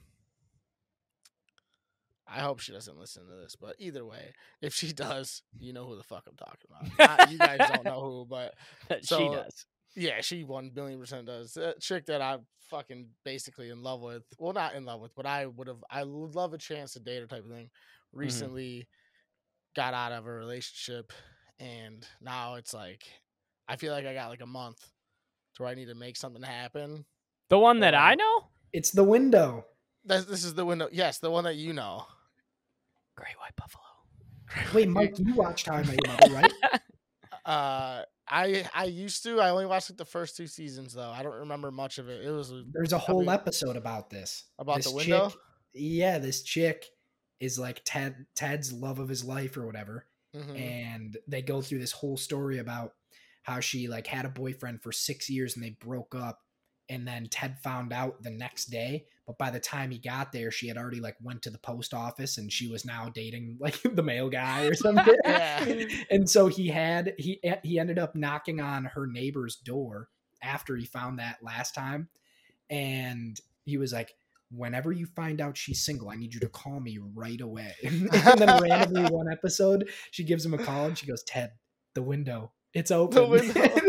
[2.28, 5.86] I hope she doesn't listen to this, but either way, if she does, you know
[5.86, 7.20] who the fuck I'm talking about.
[7.20, 8.54] Not- you guys don't know who, but
[9.04, 9.66] she does.
[9.96, 11.56] yeah, she one billion percent does.
[11.58, 14.24] A chick that I'm fucking basically in love with.
[14.38, 15.84] Well, not in love with, but I would have.
[15.90, 17.70] I would love a chance to date her type of thing.
[18.12, 18.88] Recently,
[19.76, 21.14] got out of a relationship,
[21.60, 23.04] and now it's like
[23.70, 24.86] I feel like I got like a month
[25.58, 27.06] to where I need to make something happen.
[27.50, 29.66] The one that Hold I know, It's the window.
[30.06, 30.88] This, this is the window.
[30.92, 32.06] Yes, the one that you know.
[33.16, 33.84] Great White Buffalo.
[34.74, 36.54] Wait, Mike, you watched How I Met Your Mother, right?
[37.46, 39.40] Uh, I I used to.
[39.40, 41.10] I only watched like the first two seasons though.
[41.10, 42.26] I don't remember much of it.
[42.26, 44.44] It was There's a whole mean- episode about this.
[44.60, 45.30] About This the window?
[45.30, 45.40] Chick,
[45.74, 46.88] yeah, this chick
[47.40, 50.08] is like Ted Ted's love of his life or whatever.
[50.36, 50.60] Mhm.
[50.60, 52.94] and they go through this whole story about
[53.48, 56.42] how she like had a boyfriend for six years and they broke up
[56.90, 59.06] and then ted found out the next day.
[59.26, 61.94] But by the time he got there she had already like went to the post
[61.94, 65.16] office and she was now dating like the mail guy or something.
[65.26, 65.86] Yeah.
[66.12, 70.10] and so he had he he ended up knocking on her neighbor's door
[70.44, 72.10] after he found that last time.
[72.70, 74.14] And he was like
[74.52, 77.74] whenever you find out she's single i need you to call me right away.
[77.82, 81.52] And then randomly one episode she gives him a call and she goes ted
[81.96, 83.54] the window it's open window.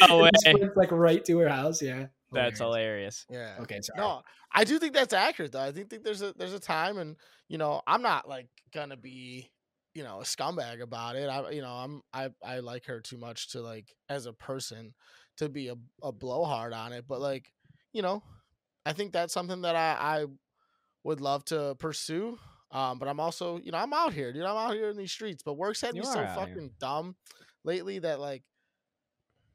[0.00, 0.30] No And he way.
[0.56, 3.26] sprints, like right to her house yeah That's Hilarious.
[3.28, 3.56] hilarious.
[3.58, 3.62] Yeah.
[3.62, 4.22] okay sorry No,
[4.52, 5.60] I do think that's accurate though.
[5.60, 7.16] I think, think there's a there's a time and
[7.48, 9.50] you know, I'm not like gonna be,
[9.94, 11.28] you know, a scumbag about it.
[11.28, 14.94] I you know, I'm I I like her too much to like as a person
[15.36, 17.04] to be a, a blowhard on it.
[17.06, 17.52] But like,
[17.92, 18.22] you know,
[18.86, 20.24] I think that's something that I, I
[21.04, 22.38] would love to pursue.
[22.70, 24.44] Um, but I'm also, you know, I'm out here, dude.
[24.44, 25.42] I'm out here in these streets.
[25.42, 26.46] But work's had You me are so out here.
[26.46, 27.16] fucking dumb
[27.64, 28.42] lately that like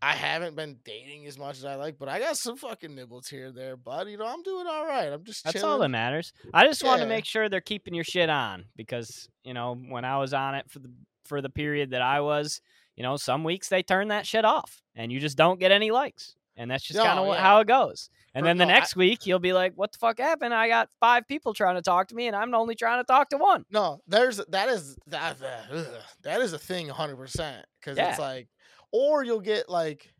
[0.01, 3.27] I haven't been dating as much as I like, but I got some fucking nibbles
[3.27, 4.07] here and there, bud.
[4.07, 5.11] You know, I'm doing all right.
[5.11, 6.33] I'm just That's all that matters.
[6.53, 10.05] I just want to make sure they're keeping your shit on because you know when
[10.05, 10.91] I was on it for the
[11.25, 12.61] for the period that I was,
[12.95, 15.91] you know, some weeks they turn that shit off and you just don't get any
[15.91, 17.39] likes, and that's just kind of yeah.
[17.41, 18.09] how it goes.
[18.33, 20.53] And For- then the no, I- next week you'll be like, "What the fuck happened?
[20.53, 23.29] I got five people trying to talk to me, and I'm only trying to talk
[23.29, 25.85] to one." No, there's that is that that, ugh,
[26.23, 28.09] that is a thing 100% cuz Yeah.
[28.09, 28.49] it's like
[28.91, 30.13] or you'll get like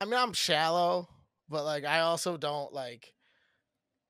[0.00, 1.08] I mean, I'm shallow,
[1.48, 3.12] but like I also don't like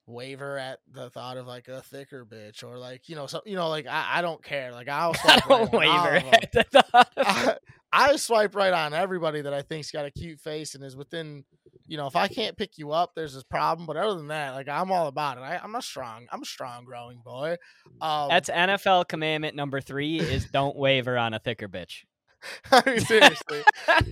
[0.09, 3.57] waver at the thought of like a thicker bitch or like, you know, so you
[3.57, 4.73] know like I, I don't care.
[4.73, 7.57] Like I'll I don't waver at the thought of I,
[7.97, 11.45] I swipe right on everybody that I think's got a cute face and is within,
[11.87, 13.87] you know, if I can't pick you up, there's this problem.
[13.87, 15.41] But other than that, like I'm all about it.
[15.41, 17.57] I, I'm a strong, I'm a strong growing boy.
[18.03, 22.05] Um, That's NFL commandment number three: is don't waver on a thicker bitch.
[22.71, 23.63] I mean, seriously.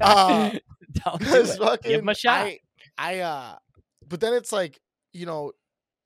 [0.01, 0.53] Uh,
[1.05, 2.47] don't do fucking, Give 'em a shot.
[2.47, 2.59] I,
[2.97, 3.57] I, uh,
[4.09, 4.81] but then it's like,
[5.13, 5.53] you know,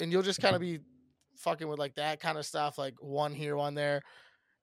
[0.01, 0.81] and you'll just kind of be
[1.37, 4.03] fucking with like that kind of stuff, like one here, one there,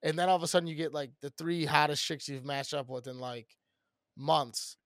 [0.02, 2.74] and then all of a sudden you get like the three hottest chicks you've matched
[2.74, 3.56] up with in like
[4.16, 4.76] months,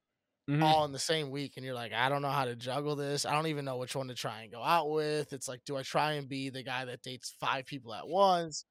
[0.48, 0.62] Mhm.
[0.62, 3.26] all in the same week, and you're like, I don't know how to juggle this.
[3.26, 5.32] I don't even know which one to try and go out with.
[5.32, 8.64] It's like, do I try and be the guy that dates five people at once?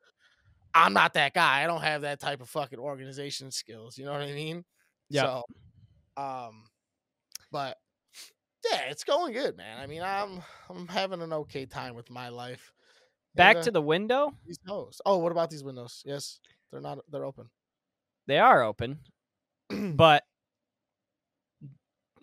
[0.73, 1.63] I'm not that guy.
[1.63, 3.97] I don't have that type of fucking organization skills.
[3.97, 4.65] You know what I mean?
[5.09, 5.31] Yep.
[5.31, 5.43] So,
[6.17, 6.69] um,
[7.51, 7.77] but
[8.69, 9.79] yeah, it's going good, man.
[9.79, 12.73] I mean, I'm I'm having an okay time with my life.
[13.39, 14.33] Back to the window.
[14.45, 15.01] these windows.
[15.05, 16.03] Oh, what about these windows?
[16.05, 16.39] Yes,
[16.71, 16.99] they're not.
[17.09, 17.49] They're open.
[18.27, 18.99] They are open,
[19.69, 20.23] but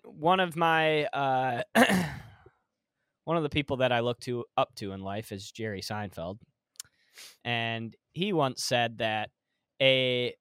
[0.03, 1.63] one of my uh,
[3.25, 6.37] one of the people that I look to up to in life is Jerry Seinfeld,
[7.43, 9.29] and he once said that
[9.81, 10.33] a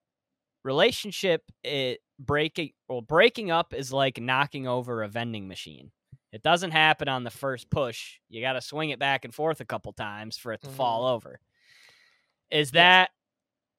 [0.65, 5.91] relationship it breaking well breaking up is like knocking over a vending machine.
[6.37, 8.19] It doesn't happen on the first push.
[8.29, 11.07] You got to swing it back and forth a couple times for it to fall
[11.07, 11.41] over.
[12.51, 13.09] Is that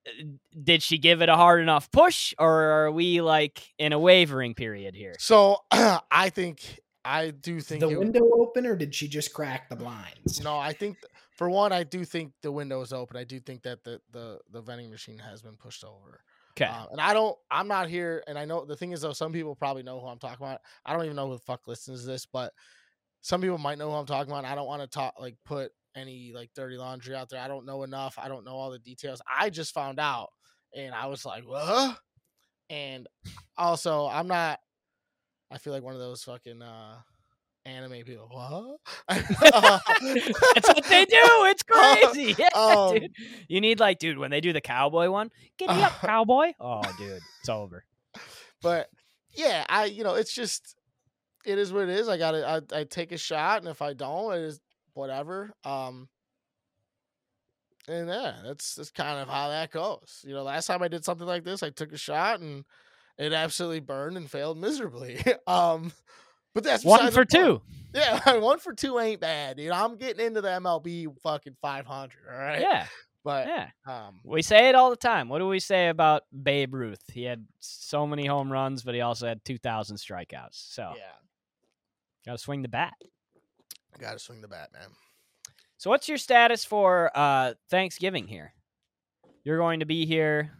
[0.07, 0.23] uh,
[0.63, 4.55] did she give it a hard enough push or are we like in a wavering
[4.55, 5.13] period here?
[5.19, 9.69] So I think I do think the it- window open or did she just crack
[9.69, 10.97] the blinds No, I think
[11.29, 13.17] for one, I do think the window is open.
[13.17, 16.23] I do think that the the the vending machine has been pushed over.
[16.57, 16.65] Okay.
[16.65, 18.23] Uh, and I don't, I'm not here.
[18.27, 20.59] And I know the thing is, though, some people probably know who I'm talking about.
[20.83, 22.51] I don't even know who the fuck listens to this, but
[23.21, 24.43] some people might know who I'm talking about.
[24.43, 27.41] I don't want to talk, like, put any, like, dirty laundry out there.
[27.41, 28.15] I don't know enough.
[28.17, 29.21] I don't know all the details.
[29.31, 30.29] I just found out
[30.75, 31.97] and I was like, what?
[32.71, 33.07] And
[33.55, 34.59] also, I'm not,
[35.51, 36.95] I feel like one of those fucking, uh,
[37.67, 38.27] anime people.
[38.31, 38.79] What?
[39.09, 41.17] That's what they do.
[41.21, 42.35] It's crazy.
[42.39, 43.11] Yeah, Um, dude.
[43.47, 46.53] You need like, dude, when they do the cowboy one, get me up, cowboy.
[46.59, 47.83] Oh, dude, it's over.
[48.61, 48.89] but
[49.33, 50.75] yeah, I you know it's just
[51.45, 52.09] it is what it is.
[52.09, 54.59] I got to I, I take a shot, and if I don't, it is
[54.93, 55.51] whatever.
[55.63, 56.07] Um,
[57.87, 60.21] and yeah, that's that's kind of how that goes.
[60.25, 62.65] You know, last time I did something like this, I took a shot and
[63.17, 65.19] it absolutely burned and failed miserably.
[65.47, 65.91] um,
[66.57, 67.61] but that's One for two.
[67.93, 69.57] Yeah, one for two ain't bad.
[69.57, 69.69] dude.
[69.71, 72.17] I'm getting into the MLB fucking 500.
[72.31, 72.59] All right.
[72.61, 72.87] Yeah,
[73.23, 73.69] But yeah.
[73.85, 75.29] um, We say it all the time.
[75.29, 77.03] What do we say about Babe Ruth?
[77.13, 80.73] He had so many home runs, but he also had 2,000 strikeouts.
[80.73, 81.03] So yeah,
[82.25, 82.93] got to swing the bat.
[83.99, 84.89] Got to swing the bat, man.
[85.77, 88.53] So what's your status for uh, Thanksgiving here?
[89.43, 90.51] You're going to be here.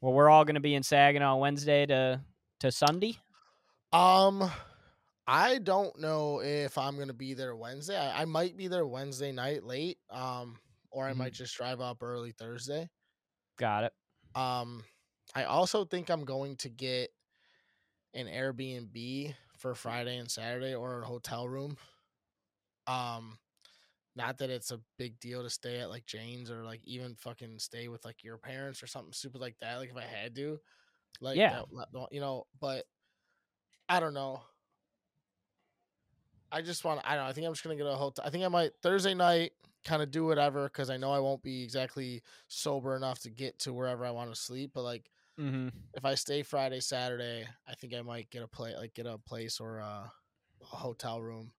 [0.00, 2.20] Well, we're all going to be in Saginaw Wednesday to
[2.60, 3.18] to Sunday.
[3.92, 4.50] Um,
[5.26, 7.96] I don't know if I'm gonna be there Wednesday.
[7.98, 9.98] I, I might be there Wednesday night late.
[10.10, 10.58] Um,
[10.90, 11.14] or I Mhm.
[11.14, 12.88] might just drive up early Thursday.
[13.56, 13.94] Got it.
[14.34, 14.84] Um,
[15.34, 17.10] I also think I'm going to get
[18.14, 21.76] an Airbnb for Friday and Saturday or a hotel room.
[22.86, 23.38] Um,
[24.16, 27.58] not that it's a big deal to stay at like Jane's or like even fucking
[27.58, 29.76] stay with like your parents or something stupid like that.
[29.78, 30.60] Like if I had to,
[31.20, 31.50] like Yeah.
[31.50, 32.46] that- you know.
[32.60, 32.86] But
[33.88, 34.42] I don't know.
[36.54, 37.00] I just want.
[37.04, 37.24] I don't.
[37.24, 37.30] know.
[37.30, 38.24] I think I'm just gonna get a hotel.
[38.24, 39.52] I think I might Thursday night
[39.84, 43.58] kind of do whatever because I know I won't be exactly sober enough to get
[43.60, 44.70] to wherever I want to sleep.
[44.74, 45.68] But like Mm-hmm.
[45.94, 49.18] if I stay Friday, Saturday, I think I might get a play like get a
[49.18, 50.12] place or a,
[50.62, 51.52] a hotel room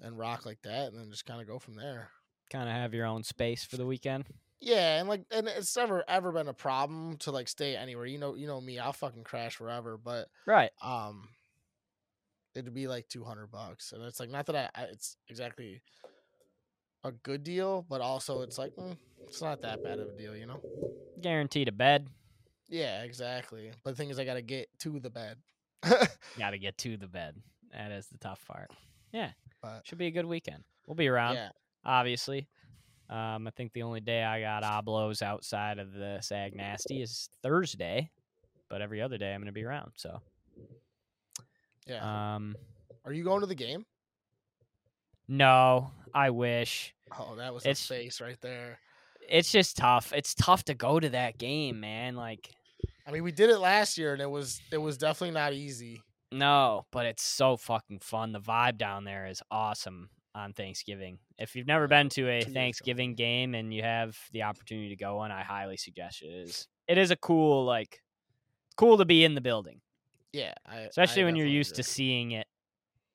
[0.00, 2.10] and rock like that, and then just kind of go from there.
[2.50, 4.26] Kind of have your own space for the weekend.
[4.60, 8.06] Yeah, and like, and it's never ever been a problem to like stay anywhere.
[8.06, 9.96] You know, you know me, I'll fucking crash wherever.
[9.96, 10.70] But Right.
[10.80, 11.28] um,
[12.54, 15.82] it'd be like two hundred bucks, and it's like not that I, I it's exactly
[17.04, 18.96] a good deal, but also it's like mm,
[19.26, 20.60] it's not that bad of a deal, you know.
[21.20, 22.08] Guaranteed a bed.
[22.68, 23.70] Yeah, exactly.
[23.84, 25.36] But the thing is, I gotta get to the bed.
[26.38, 27.34] Got to get to the bed.
[27.72, 28.70] That is the tough part.
[29.12, 29.30] Yeah.
[29.60, 30.62] But- Should be a good weekend.
[30.86, 31.48] We'll be around, yeah,
[31.84, 32.48] obviously.
[33.10, 37.28] Um, I think the only day I got oblos outside of the Sag Nasty is
[37.42, 38.10] Thursday,
[38.70, 39.90] but every other day I'm going to be around.
[39.96, 40.20] So,
[41.86, 42.34] yeah.
[42.36, 42.56] um,
[43.04, 43.84] Are you going to the game?
[45.28, 46.94] no, I wish.
[47.18, 48.78] Oh, that was It's- a face right there.
[49.28, 50.12] It's just tough.
[50.12, 52.16] It's tough to go to that game, man.
[52.16, 52.50] Like,
[53.06, 56.02] I mean, we did it last year, and it was it was definitely not easy.
[56.32, 58.32] no, but it's so fucking fun.
[58.32, 61.18] The vibe down there is awesome on Thanksgiving.
[61.38, 62.54] If you've never been to a Two years ago.
[62.54, 66.26] Thanksgiving game and you have the opportunity to go one, I highly suggest it.
[66.26, 68.00] It is it is a cool like
[68.76, 69.80] cool to be in the building,
[70.32, 72.46] Yeah, I, especially I when you're used to seeing it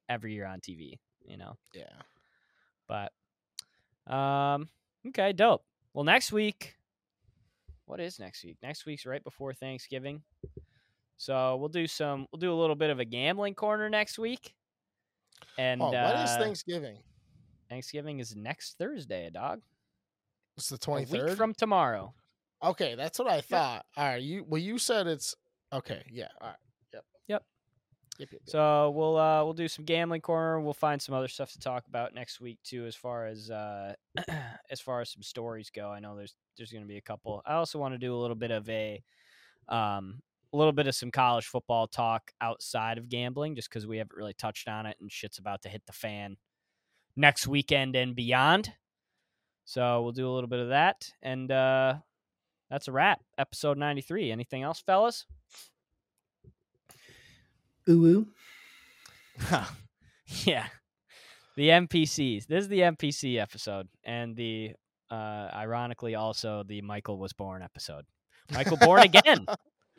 [0.09, 1.57] every year on TV, you know.
[1.73, 1.83] Yeah,
[2.87, 3.11] But
[4.13, 4.69] um
[5.07, 5.63] okay, dope.
[5.93, 6.77] Well, next week
[7.87, 8.57] what is next week?
[8.61, 10.21] Next week's right before Thanksgiving.
[11.15, 14.53] So, we'll do some we'll do a little bit of a gambling corner next week.
[15.57, 16.97] And oh, when is uh, Thanksgiving?
[17.69, 19.61] Thanksgiving is next Thursday, a dog.
[20.57, 22.13] It's the A week from tomorrow.
[22.63, 23.85] Okay, that's what I thought.
[23.95, 25.35] All right, you well, you said it's
[25.71, 26.03] okay.
[26.11, 26.57] Yeah, all right.
[28.17, 28.29] Yep.
[28.31, 28.41] Yep.
[28.41, 28.41] Yep.
[28.45, 30.59] So we'll uh we'll do some gambling corner.
[30.59, 33.93] We'll find some other stuff to talk about next week too, as far as uh
[34.71, 35.89] as far as some stories go.
[35.89, 37.41] I know there's there's gonna be a couple.
[37.45, 39.01] I also want to do a little bit of a
[39.69, 40.21] um
[40.53, 44.17] a little bit of some college football talk outside of gambling, just because we haven't
[44.17, 46.37] really touched on it and shit's about to hit the fan
[47.15, 48.71] next weekend and beyond.
[49.65, 51.95] So we'll do a little bit of that, and uh
[52.69, 53.21] that's a wrap.
[53.37, 54.31] Episode ninety three.
[54.31, 55.25] Anything else, fellas?
[57.89, 58.27] Ooh, ooh.
[60.45, 60.65] yeah.
[61.55, 62.45] The NPCs.
[62.47, 64.73] This is the NPC episode, and the
[65.09, 68.05] uh, ironically also the Michael was born episode.
[68.51, 69.45] Michael born again.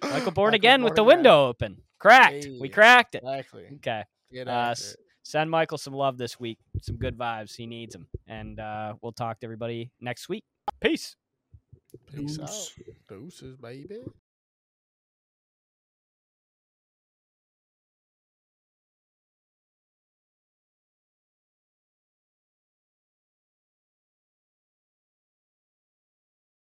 [0.03, 1.17] Michael born Michael again with the again.
[1.17, 1.83] window open.
[1.99, 2.47] Cracked.
[2.61, 3.23] We cracked it.
[3.25, 3.65] Exactly.
[3.77, 4.05] Okay.
[4.33, 5.01] Get Uh, s- it.
[5.25, 6.59] Send Michael some love this week.
[6.81, 7.55] Some good vibes.
[7.57, 8.07] He needs them.
[8.29, 10.45] And uh, we'll talk to everybody next week.
[10.81, 11.17] Peace.
[12.15, 12.49] Peace out.
[13.09, 13.99] Deuces, baby.